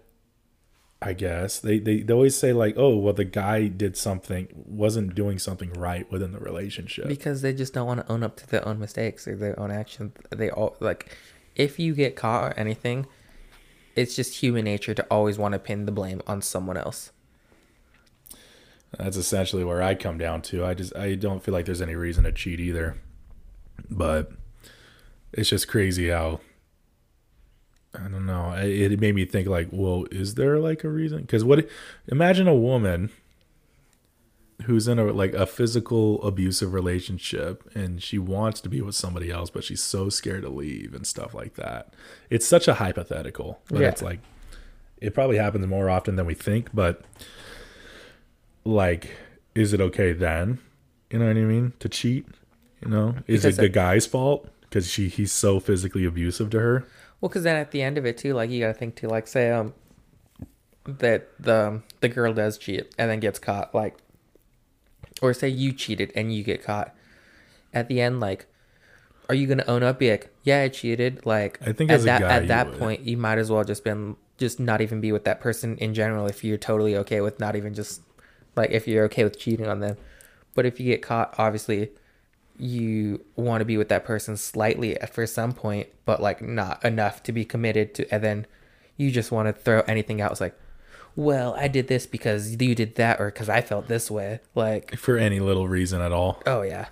[1.01, 5.15] I guess they, they, they always say like, oh, well, the guy did something, wasn't
[5.15, 7.07] doing something right within the relationship.
[7.07, 9.71] because they just don't want to own up to their own mistakes or their own
[9.71, 10.13] actions.
[10.29, 11.17] They all like,
[11.55, 13.07] if you get caught or anything,
[13.95, 17.11] it's just human nature to always want to pin the blame on someone else.
[18.97, 20.65] That's essentially where I come down to.
[20.65, 22.97] I just I don't feel like there's any reason to cheat either.
[23.89, 24.31] But
[25.33, 26.41] it's just crazy how
[27.95, 28.53] I don't know.
[28.53, 31.21] It, it made me think like, well, is there like a reason?
[31.21, 31.67] Because what?
[32.07, 33.09] Imagine a woman.
[34.65, 39.31] who's in a like a physical abusive relationship and she wants to be with somebody
[39.31, 41.91] else but she's so scared to leave and stuff like that
[42.29, 43.87] it's such a hypothetical but Yeah.
[43.87, 44.19] it's like
[44.97, 47.01] it probably happens more often than we think but
[48.63, 49.15] like
[49.55, 50.59] is it okay then
[51.09, 52.25] you know what i mean to cheat
[52.81, 56.59] you know is Because it the guy's fault because she he's so physically abusive to
[56.59, 56.87] her
[57.19, 59.27] Well, because then at the end of it too, like you gotta think too, like
[59.27, 59.73] say um
[60.85, 63.97] that the the girl does cheat and then gets caught, like,
[65.21, 66.95] or say you cheated and you get caught.
[67.73, 68.47] At the end, like,
[69.29, 69.99] are you gonna own up?
[69.99, 71.25] Be like, yeah, I cheated.
[71.25, 72.79] Like, I think at as a that guy, at you that would.
[72.79, 75.93] point, you might as well just been just not even be with that person in
[75.93, 78.01] general if you're totally okay with not even just
[78.55, 79.97] like if you're okay with cheating on them.
[80.53, 81.91] But if you get caught, obviously
[82.57, 87.23] you want to be with that person slightly for some point, but like not enough
[87.23, 88.47] to be committed to, and then
[88.97, 90.31] you just want to throw anything out.
[90.31, 90.55] It's like,
[91.15, 94.39] well, I did this because you did that, or because I felt this way.
[94.55, 96.87] Like, for any little reason at all oh yeah,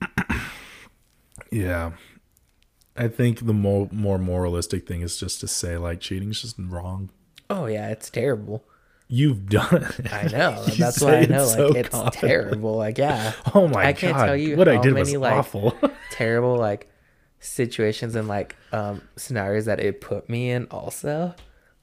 [1.50, 1.92] Yeah.
[2.96, 7.10] I think the more more moralistic thing is just to say like cheating's just wrong.
[7.50, 8.64] oh yeah, it's terrible.
[9.08, 10.12] You've done it.
[10.12, 10.64] I know.
[10.78, 11.44] That's why I know.
[11.46, 12.28] Like so it's confidently.
[12.28, 12.76] terrible.
[12.76, 13.32] Like yeah.
[13.54, 13.86] Oh my god.
[13.86, 14.26] I can't god.
[14.26, 15.76] tell you what I how did many was like awful.
[16.10, 16.90] terrible like
[17.40, 20.66] situations and like um scenarios that it put me in.
[20.70, 21.34] Also,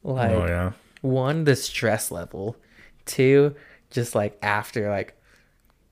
[0.03, 0.72] like oh yeah.
[1.01, 2.55] one the stress level
[3.05, 3.55] two
[3.89, 5.15] just like after like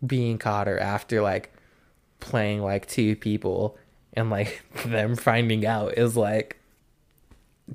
[0.05, 1.53] being caught or after like
[2.19, 3.77] playing like two people
[4.13, 6.58] and like them finding out is like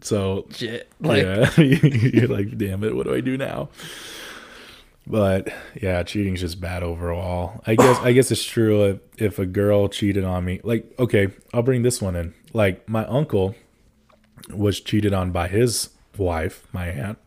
[0.03, 3.68] So shit like yeah, you're like, damn it, what do I do now?
[5.07, 7.62] But yeah, cheating's just bad overall.
[7.66, 10.61] I guess I guess it's true if, if a girl cheated on me.
[10.64, 12.34] Like, okay, I'll bring this one in.
[12.53, 13.55] Like my uncle
[14.51, 17.18] was cheated on by his wife, my aunt,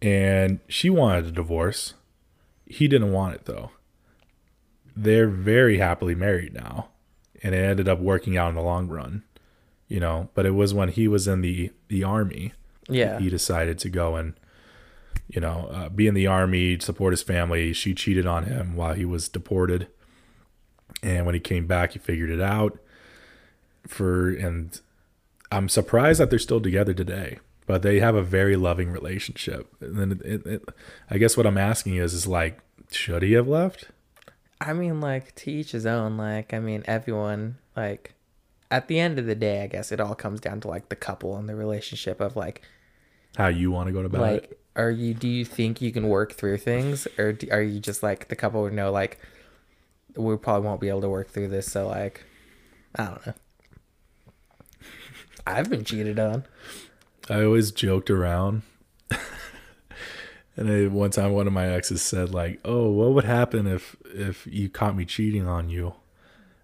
[0.00, 1.94] and she wanted a divorce.
[2.66, 3.70] He didn't want it though.
[4.94, 6.90] They're very happily married now,
[7.42, 9.24] and it ended up working out in the long run.
[9.90, 12.54] You know, but it was when he was in the the army
[12.88, 13.18] yeah.
[13.18, 14.34] he decided to go and
[15.28, 17.74] you know uh, be in the army support his family.
[17.74, 19.88] She cheated on him while he was deported.
[21.02, 22.78] And when he came back he figured it out
[23.86, 24.78] for and
[25.50, 29.72] i'm surprised that they're still together today but they have a very loving relationship.
[29.80, 30.68] And then it, it, it,
[31.08, 32.60] i guess what i'm asking is is like
[32.92, 33.88] should he have left?
[34.60, 36.16] I mean, like to each his own.
[36.16, 38.14] Like, I mean, everyone like
[38.70, 40.96] at the end of the day, I guess it all comes down to like the
[40.96, 42.62] couple and the relationship of like,
[43.36, 45.14] how you want to go about like, it are you?
[45.14, 48.36] Do you think you can work through things, or do, are you just like the
[48.36, 49.18] couple would know like
[50.16, 51.70] we probably won't be able to work through this?
[51.70, 52.24] So like,
[52.94, 53.34] I don't know.
[55.46, 56.44] I've been cheated on.
[57.28, 58.62] I always joked around.
[60.56, 63.96] and I, one time, one of my exes said, "Like, oh, what would happen if
[64.04, 65.94] if you caught me cheating on you?"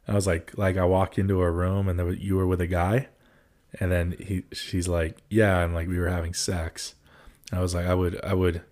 [0.08, 2.60] I was like, "Like I walked into a room and there was, you were with
[2.60, 3.08] a guy,"
[3.80, 6.94] and then he she's like, "Yeah," and like we were having sex.
[7.50, 8.62] And I was like, "I would, I would,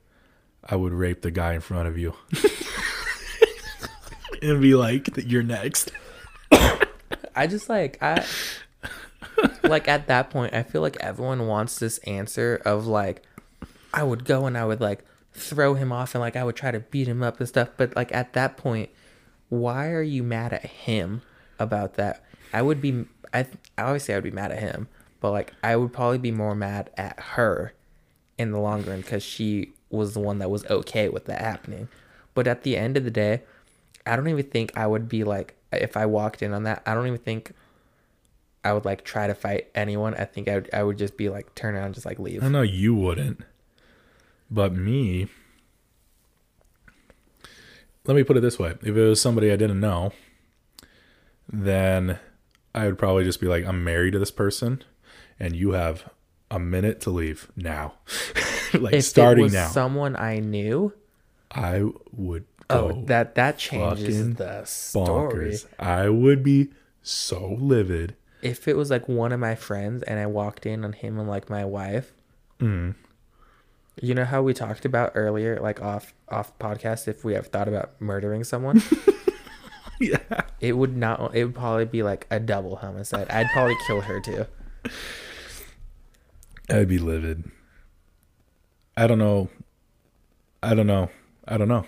[0.64, 2.14] I would rape the guy in front of you."
[4.42, 5.92] and be like, "You're next."
[7.34, 8.24] I just like I
[9.62, 13.22] like at that point I feel like everyone wants this answer of like
[13.92, 16.70] I would go and I would like throw him off and like I would try
[16.70, 18.90] to beat him up and stuff but like at that point
[19.60, 21.22] why are you mad at him
[21.58, 22.24] about that?
[22.52, 23.46] I would be I
[23.78, 24.88] obviously I would be mad at him
[25.20, 27.72] but like I would probably be more mad at her
[28.36, 31.88] in the long run cuz she was the one that was okay with that happening.
[32.34, 33.42] But at the end of the day,
[34.06, 36.82] I don't even think I would be like if I walked in on that.
[36.84, 37.52] I don't even think
[38.64, 40.14] I would like try to fight anyone.
[40.14, 42.42] I think I would, I would just be like turn around, and just like leave.
[42.42, 43.40] I know you wouldn't.
[44.50, 45.28] But me,
[48.06, 48.70] let me put it this way.
[48.82, 50.12] If it was somebody I didn't know,
[51.50, 52.18] then
[52.74, 54.82] I would probably just be like, I'm married to this person
[55.38, 56.08] and you have
[56.50, 57.94] a minute to leave now.
[58.74, 58.96] like starting now.
[58.98, 59.68] If starting it was now.
[59.68, 60.92] someone I knew,
[61.50, 65.52] I would oh, that that changes the story.
[65.52, 65.66] bonkers.
[65.78, 66.68] I would be
[67.02, 68.16] so livid.
[68.42, 71.28] If it was like one of my friends and I walked in on him and
[71.28, 72.12] like my wife,
[72.60, 72.94] Mm.
[74.00, 77.68] You know how we talked about earlier, like off off podcast, if we have thought
[77.68, 78.82] about murdering someone.
[80.00, 80.18] Yeah.
[80.60, 81.36] It would not.
[81.36, 83.30] It would probably be like a double homicide.
[83.30, 84.44] I'd probably kill her too.
[86.68, 87.44] I'd be livid.
[88.96, 89.50] I don't know.
[90.62, 91.10] I don't know.
[91.46, 91.86] I don't know.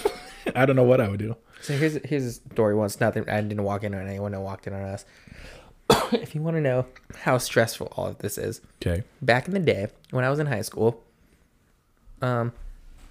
[0.56, 1.36] I don't know what I would do.
[1.60, 2.74] So here's here's a story.
[2.74, 4.34] Once nothing, I didn't walk in on anyone.
[4.34, 5.04] I walked in on us.
[6.12, 6.86] if you want to know
[7.16, 9.04] how stressful all of this is, Okay.
[9.20, 11.02] back in the day when I was in high school,
[12.22, 12.52] um,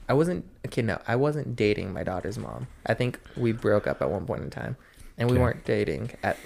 [0.10, 0.82] I wasn't okay.
[0.82, 2.68] No, I wasn't dating my daughter's mom.
[2.86, 4.76] I think we broke up at one point in time,
[5.18, 5.42] and we Okay.
[5.44, 6.38] weren't dating at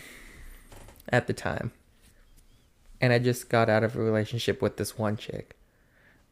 [1.09, 1.71] at the time.
[3.01, 5.55] And I just got out of a relationship with this one chick,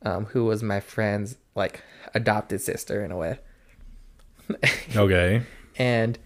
[0.02, 1.82] um, who was my friend's like
[2.14, 3.40] adopted sister in a way.
[4.96, 5.42] Okay.
[5.78, 6.20] And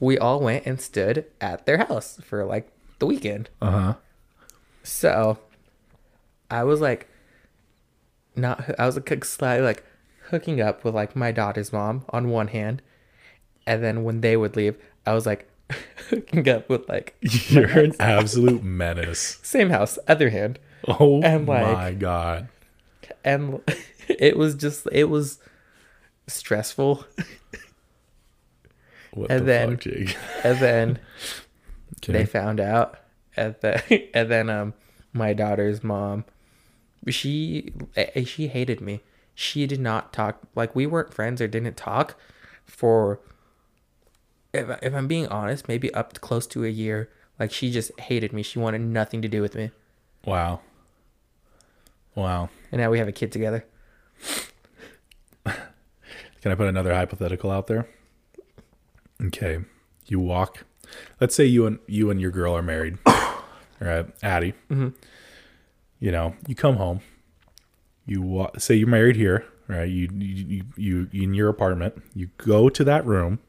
[0.00, 3.50] we all went and stood at their house for like the weekend.
[3.60, 3.94] Uh huh.
[4.82, 5.38] So
[6.50, 7.08] I was like,
[8.38, 9.84] not, I was like slightly like
[10.30, 12.82] hooking up with like my daughter's mom on one hand.
[13.66, 14.76] And then when they would leave,
[15.06, 15.48] I was like
[16.08, 17.16] hooking up with like
[17.50, 19.38] You're an absolute menace.
[19.42, 20.58] same house, other hand.
[20.86, 22.48] Oh And, like- my god.
[23.24, 23.60] And
[24.08, 25.38] it was just, it was
[26.26, 27.04] stressful.
[29.12, 30.16] What and the then- fuck, Jake?
[30.44, 30.98] And then
[32.02, 32.12] Okay.
[32.12, 32.96] they found out
[33.36, 33.82] and then
[34.14, 34.74] and then um
[35.12, 36.24] my daughter's mom
[37.06, 39.00] she eh, she hated me
[39.34, 42.16] she did not talk like we weren't friends or didn't talk
[42.64, 43.20] for
[44.52, 47.98] if, if i'm being honest maybe up to close to a year like she just
[48.00, 49.70] hated me she wanted nothing to do with me
[50.24, 50.60] wow.
[52.14, 52.50] Wow.
[52.72, 53.64] and now we have a kid together
[56.42, 57.88] Can I put another hypothetical out there?
[59.22, 59.58] Okay.
[60.06, 60.64] You walk.
[61.20, 62.98] Let's say you and you and your girl are married.
[63.80, 64.06] right?
[64.22, 64.54] Addie.
[66.00, 67.00] You know, you come home.
[68.06, 69.88] You wa- say you're married here, right?
[69.88, 72.02] You, you you you in your apartment.
[72.14, 73.40] You go to that room.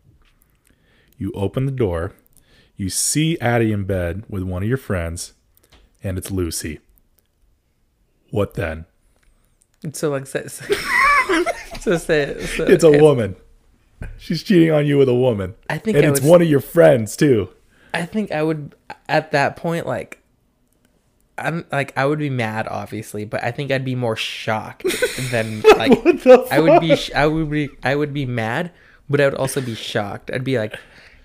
[1.17, 2.13] You open the door.
[2.75, 5.33] You see Addie in bed with one of your friends,
[6.03, 6.79] and it's Lucy.
[8.31, 8.85] What then?
[9.93, 10.65] so like so, so,
[11.79, 13.35] so say so It's a woman.
[14.17, 15.55] She's cheating on you with a woman.
[15.69, 17.49] I think and I it's would- one of your friends too.
[17.93, 18.75] I think I would
[19.07, 20.18] at that point like
[21.43, 24.85] I'm like I would be mad obviously, but I think I'd be more shocked
[25.31, 25.91] than like
[26.51, 28.71] I would be sh- I would be I would be mad,
[29.09, 30.31] but I would also be shocked.
[30.33, 30.75] I'd be like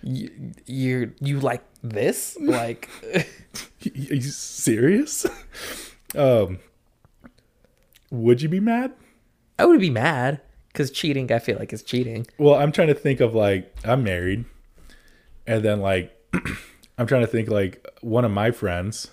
[0.02, 0.30] you
[0.66, 2.36] you're you like this?
[2.40, 5.26] Like Are you serious?
[6.14, 6.58] um,
[8.10, 8.92] would you be mad?
[9.58, 10.40] I would be mad
[10.72, 12.26] cuz cheating I feel like is cheating.
[12.38, 14.44] Well, I'm trying to think of like I'm married,
[15.46, 16.12] and then like
[16.98, 19.10] I'm trying to think like one of my friends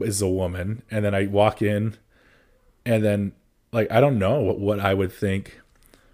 [0.00, 1.96] is a woman, and then I walk in,
[2.84, 3.32] and then
[3.72, 5.60] like I don't know what, what I would think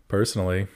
[0.09, 0.67] personally.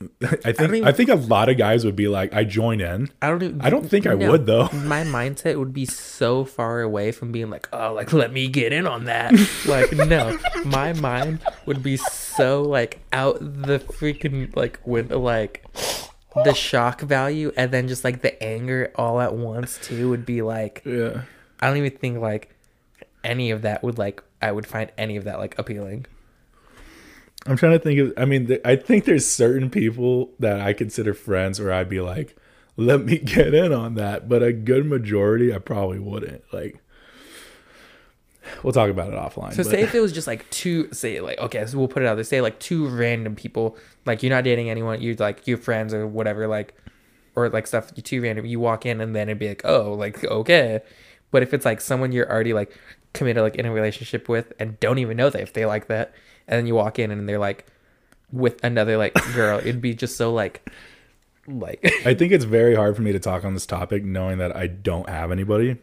[0.22, 3.10] I think I, even- think a lot of guys would be like, I join in.
[3.20, 4.68] I don't even, I don't think I would, though.
[4.72, 8.72] My mindset would be so far away from being like, oh, like let me get
[8.72, 9.34] in on that.
[9.66, 15.66] like no, my mind would be so like out the freaking like window, like
[16.44, 20.40] the shock value, and then just like the anger all at once too would be
[20.40, 21.22] like, Yeah.
[21.60, 22.54] I don't even think like
[23.22, 26.06] any of that would like I would find any of that like appealing.
[27.46, 28.12] I'm trying to think of.
[28.16, 32.00] I mean, th- I think there's certain people that I consider friends where I'd be
[32.00, 32.36] like,
[32.76, 34.28] let me get in on that.
[34.28, 36.44] But a good majority, I probably wouldn't.
[36.52, 36.82] Like,
[38.62, 39.52] we'll talk about it offline.
[39.52, 42.02] So but- say if it was just like two, say like okay, so we'll put
[42.02, 42.24] it out there.
[42.24, 46.06] Say like two random people, like you're not dating anyone, you're like your friends or
[46.06, 46.74] whatever, like
[47.36, 47.90] or like stuff.
[47.96, 50.80] You two random, you walk in and then it'd be like oh, like okay.
[51.30, 52.76] But if it's like someone you're already like
[53.12, 56.14] committed like in a relationship with and don't even know that if they like that,
[56.48, 57.66] and then you walk in and they're like
[58.32, 60.68] with another like girl, it'd be just so like
[61.46, 64.54] like I think it's very hard for me to talk on this topic knowing that
[64.56, 65.76] I don't have anybody.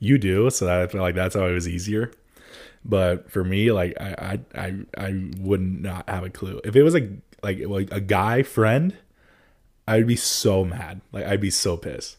[0.00, 2.12] You do, so I feel like that's how it was easier.
[2.84, 6.60] But for me, like I, I, I, I would not have a clue.
[6.64, 7.10] If it was a
[7.42, 8.96] like like a guy friend,
[9.86, 11.00] I'd be so mad.
[11.12, 12.17] Like I'd be so pissed.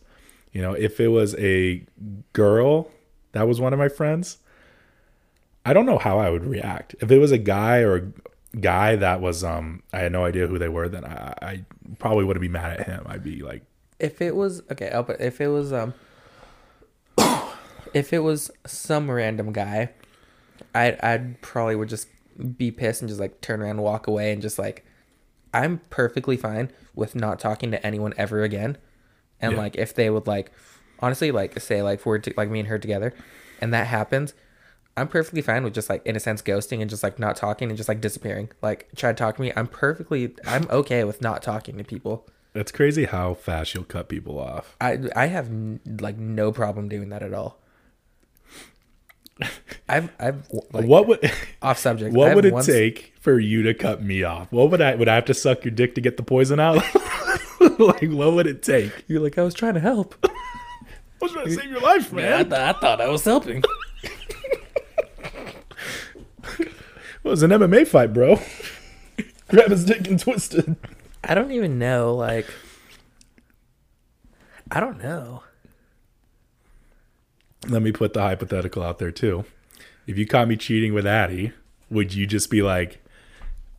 [0.51, 1.85] You know, if it was a
[2.33, 2.89] girl
[3.33, 4.37] that was one of my friends,
[5.65, 6.95] I don't know how I would react.
[7.01, 10.47] If it was a guy or a guy that was um I had no idea
[10.47, 11.65] who they were, then I, I
[11.99, 13.05] probably wouldn't be mad at him.
[13.07, 13.63] I'd be like,
[13.99, 15.93] if it was okay, put if it was um
[17.93, 19.91] if it was some random guy,
[20.73, 22.07] I I'd probably would just
[22.57, 24.85] be pissed and just like turn around, walk away, and just like
[25.53, 28.77] I'm perfectly fine with not talking to anyone ever again.
[29.41, 29.57] And Yeah.
[29.59, 30.51] like if they would like
[30.99, 33.13] honestly like say like we're to, like me and her together,
[33.61, 34.33] and that happens.
[34.97, 37.69] I'm perfectly fine with just like in a sense ghosting and just like not talking
[37.69, 38.49] and just like disappearing.
[38.61, 39.53] Like try to talk to me.
[39.55, 42.27] I'm perfectly I'm okay with not talking to people.
[42.53, 44.75] It's crazy how fast you'll cut people off.
[44.81, 47.59] I I have n- like no problem doing that at all.
[49.87, 52.13] I've I've like, what would off subject.
[52.13, 54.51] what would it once- take for you to cut me off?
[54.51, 56.83] What would I would I have to suck your dick to get the poison out?
[57.87, 59.05] like what would it take?
[59.07, 60.15] You're like I was trying to help.
[60.23, 60.29] I
[61.21, 63.63] was trying to save your life, Man, I, th- I thought I was helping.
[67.21, 68.39] It was an MMA fight, bro.
[69.49, 70.69] Grab his dick and twist it.
[71.23, 72.15] I don't even know.
[72.15, 72.47] Like,
[74.71, 75.43] I don't know.
[77.67, 79.43] Let me put the hypothetical out there too.
[80.07, 81.51] If you caught me cheating with Addie,
[81.89, 83.03] would you just be like,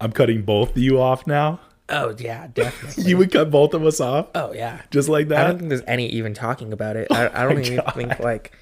[0.01, 1.61] I'm cutting both of you off now?
[1.91, 3.05] Oh yeah, definitely.
[3.05, 4.29] You would cut both of us off?
[4.35, 4.83] oh yeah.
[4.91, 5.45] Just like that.
[5.45, 7.09] I don't think there's any even talking about it.
[7.11, 7.95] Oh I, I don't even God.
[7.95, 8.53] think like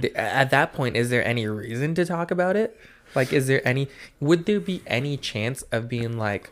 [0.00, 2.78] th- at that point is there any reason to talk about it?
[3.14, 3.88] Like is there any
[4.20, 6.50] would there be any chance of being like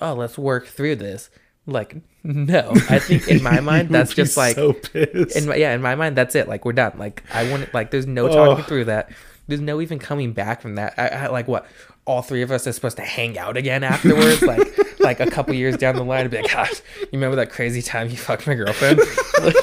[0.00, 1.30] oh, let's work through this?
[1.66, 2.70] Like no.
[2.88, 6.16] I think in my mind that's just like so in my, yeah, in my mind
[6.16, 6.48] that's it.
[6.48, 6.92] Like we're done.
[6.96, 8.68] Like I wouldn't like there's no talking Ugh.
[8.68, 9.10] through that.
[9.48, 10.94] There's no even coming back from that.
[10.96, 11.66] I, I like what
[12.04, 14.60] all three of us are supposed to hang out again afterwards, like
[15.00, 17.82] like a couple years down the line, and be like, "Gosh, you remember that crazy
[17.82, 18.98] time you fucked my girlfriend?"
[19.42, 19.54] like,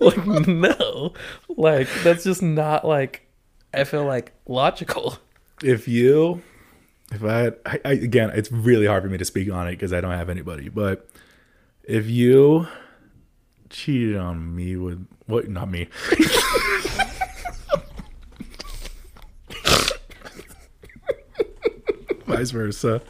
[0.26, 1.12] like, no,
[1.48, 3.26] like that's just not like
[3.72, 5.16] I feel like logical.
[5.62, 6.42] if you
[7.12, 9.92] if i I, I again it's really hard for me to speak on it because
[9.92, 11.08] i don't have anybody but
[11.84, 12.66] if you
[13.68, 15.88] cheated on me with what not me
[22.30, 23.00] vice versa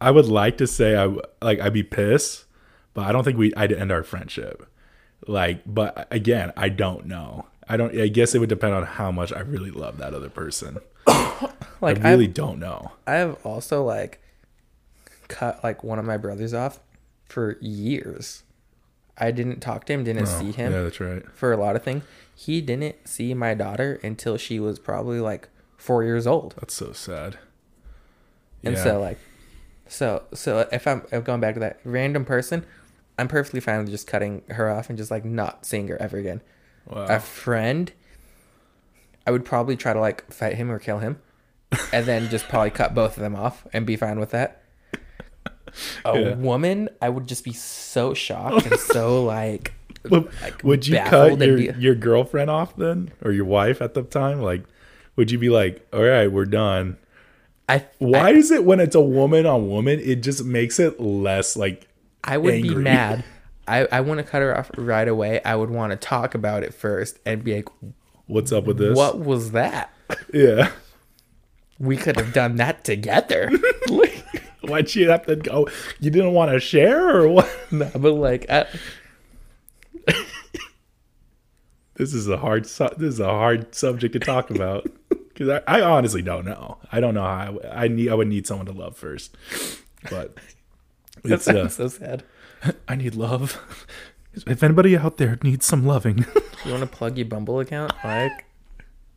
[0.00, 2.44] i would like to say I like i'd be pissed
[2.92, 4.66] but i don't think we i'd end our friendship
[5.26, 9.10] like but again i don't know i don't i guess it would depend on how
[9.10, 10.78] much i really love that other person
[11.80, 14.20] Like i really I've, don't know I've also like
[15.28, 16.80] cut like one of my brothers off
[17.28, 18.42] for years.
[19.16, 20.72] I didn't talk to him, didn't oh, see him.
[20.72, 22.04] Oh, yeah that's right for a lot of things.
[22.34, 25.48] He didn't see my daughter until she was probably like
[25.84, 26.54] four years old.
[26.58, 27.36] that's so sad
[28.62, 28.82] And Yeah.
[28.82, 29.18] so like
[29.86, 32.64] so so if I'm if going back to that random person,
[33.18, 36.16] I'm perfectly fine with just cutting her off and just like not seeing her ever
[36.18, 36.40] again.
[36.86, 37.06] wow.
[37.06, 37.92] A friend
[39.26, 41.20] I would probably try to like fight him or kill him.
[41.92, 44.62] And then just probably cut both of them off and be fine with that.
[46.04, 46.34] A Yeah.
[46.36, 49.72] woman, I would just be so shocked and so like
[50.08, 53.94] Would- like, would you cut your, be- your girlfriend off then or your wife at
[53.94, 54.62] the time like
[55.16, 56.96] would you be like all right we're done
[57.68, 61.56] I why is it when it's a woman on woman it just makes it less
[61.56, 61.88] like
[62.22, 63.22] I would be mad.
[63.68, 65.42] I, I want to cut her off right away.
[65.42, 67.68] I would want to talk about it first and be like,
[68.26, 69.90] what's up with this what was that?
[70.32, 70.70] yeah
[71.78, 73.50] We could have done that together.
[74.62, 75.68] why'd you have to go
[76.00, 78.66] you didn't want to share or what No, but like, I,
[81.96, 84.86] this is a hard su- this is a hard subject to talk about
[85.34, 88.28] because I, I honestly don't know i don't know how I, I need i would
[88.28, 89.36] need someone to love first
[90.08, 90.38] but
[91.24, 92.22] it's uh, so sad.
[92.88, 93.60] i need love
[94.46, 96.24] if anybody out there needs some loving
[96.64, 97.92] You want to plug your Bumble account?
[98.02, 98.46] Like,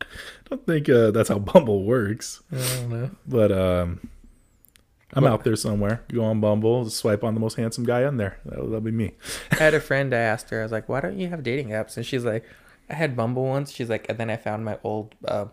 [0.02, 0.06] I
[0.50, 3.10] don't think uh, that's how Bumble works, I don't know.
[3.26, 4.06] but um,
[5.14, 6.02] I'm out there somewhere.
[6.12, 8.38] Go on Bumble, swipe on the most handsome guy on there.
[8.44, 9.14] That'll, that'll be me.
[9.52, 10.12] I had a friend.
[10.14, 10.60] I asked her.
[10.60, 12.44] I was like, "Why don't you have dating apps?" And she's like,
[12.90, 15.46] "I had Bumble once." She's like, and then I found my old, uh,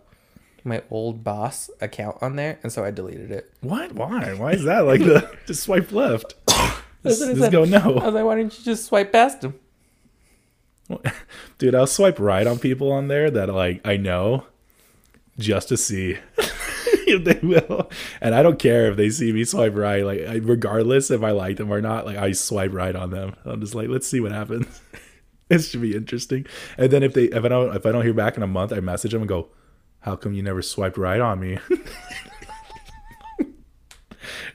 [0.66, 3.50] my old boss account on there, and so I deleted it.
[3.60, 3.92] What?
[3.92, 4.34] Why?
[4.34, 6.34] Why is that like the just swipe left?
[6.46, 7.52] That's Just, what I just said.
[7.52, 9.54] go I was like, "Why didn't you just swipe past him?"
[11.58, 11.74] dude.
[11.74, 14.44] I'll swipe right on people on there that like I know,
[15.38, 16.18] just to see
[17.06, 17.90] if they will.
[18.20, 20.04] And I don't care if they see me swipe right.
[20.04, 23.34] Like I, regardless if I like them or not, like I swipe right on them.
[23.44, 24.80] I'm just like, let's see what happens.
[25.50, 26.46] it should be interesting.
[26.78, 28.72] And then if they if I don't if I don't hear back in a month,
[28.72, 29.48] I message them and go,
[30.06, 31.58] "How come you never swiped right on me?"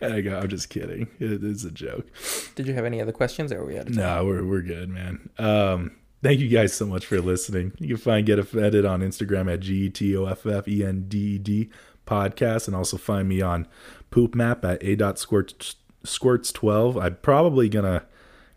[0.02, 1.10] and I go, "I'm just kidding.
[1.20, 2.08] It is a joke."
[2.56, 4.04] Did you have any other questions, or were we out of time?
[4.04, 5.30] No, we're we're good, man.
[5.38, 5.92] Um,
[6.24, 7.74] thank you guys so much for listening.
[7.80, 10.86] You can find Get Offended on Instagram at G E T O F F E
[10.86, 11.70] N D E D
[12.08, 13.68] podcast, and also find me on
[14.10, 15.76] Poop Map at A dot squirts
[16.06, 16.98] squirts twelve.
[16.98, 18.06] I'm probably gonna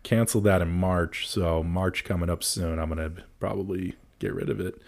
[0.05, 2.79] cancel that in March, so March coming up soon.
[2.79, 4.81] I'm gonna probably get rid of it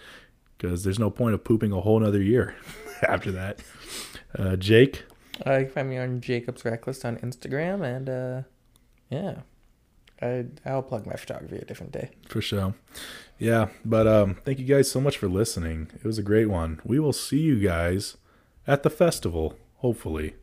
[0.57, 2.55] because there's no point of pooping a whole nother year
[3.07, 3.59] after that.
[4.37, 5.03] Uh, Jake,
[5.45, 8.41] Uh, you can find me on Jacob's Reckless on Instagram, and uh,
[9.09, 9.41] yeah,
[10.21, 12.09] I I'll plug my photography a different day.
[12.27, 12.73] For sure.
[13.39, 15.91] Yeah, but um thank you guys so much for listening.
[15.93, 16.81] It was a great one.
[16.83, 18.17] We will see you guys
[18.65, 20.33] at the festival, hopefully.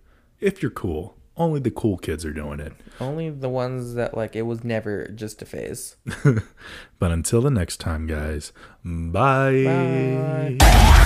[0.40, 1.16] If you're cool.
[1.36, 2.72] Only the cool kids are doing it.
[3.00, 5.96] Only the ones that like it was never just a phase.
[6.98, 8.52] But until the next time, guys.
[8.82, 10.56] Bye.
[10.58, 11.00] Bye.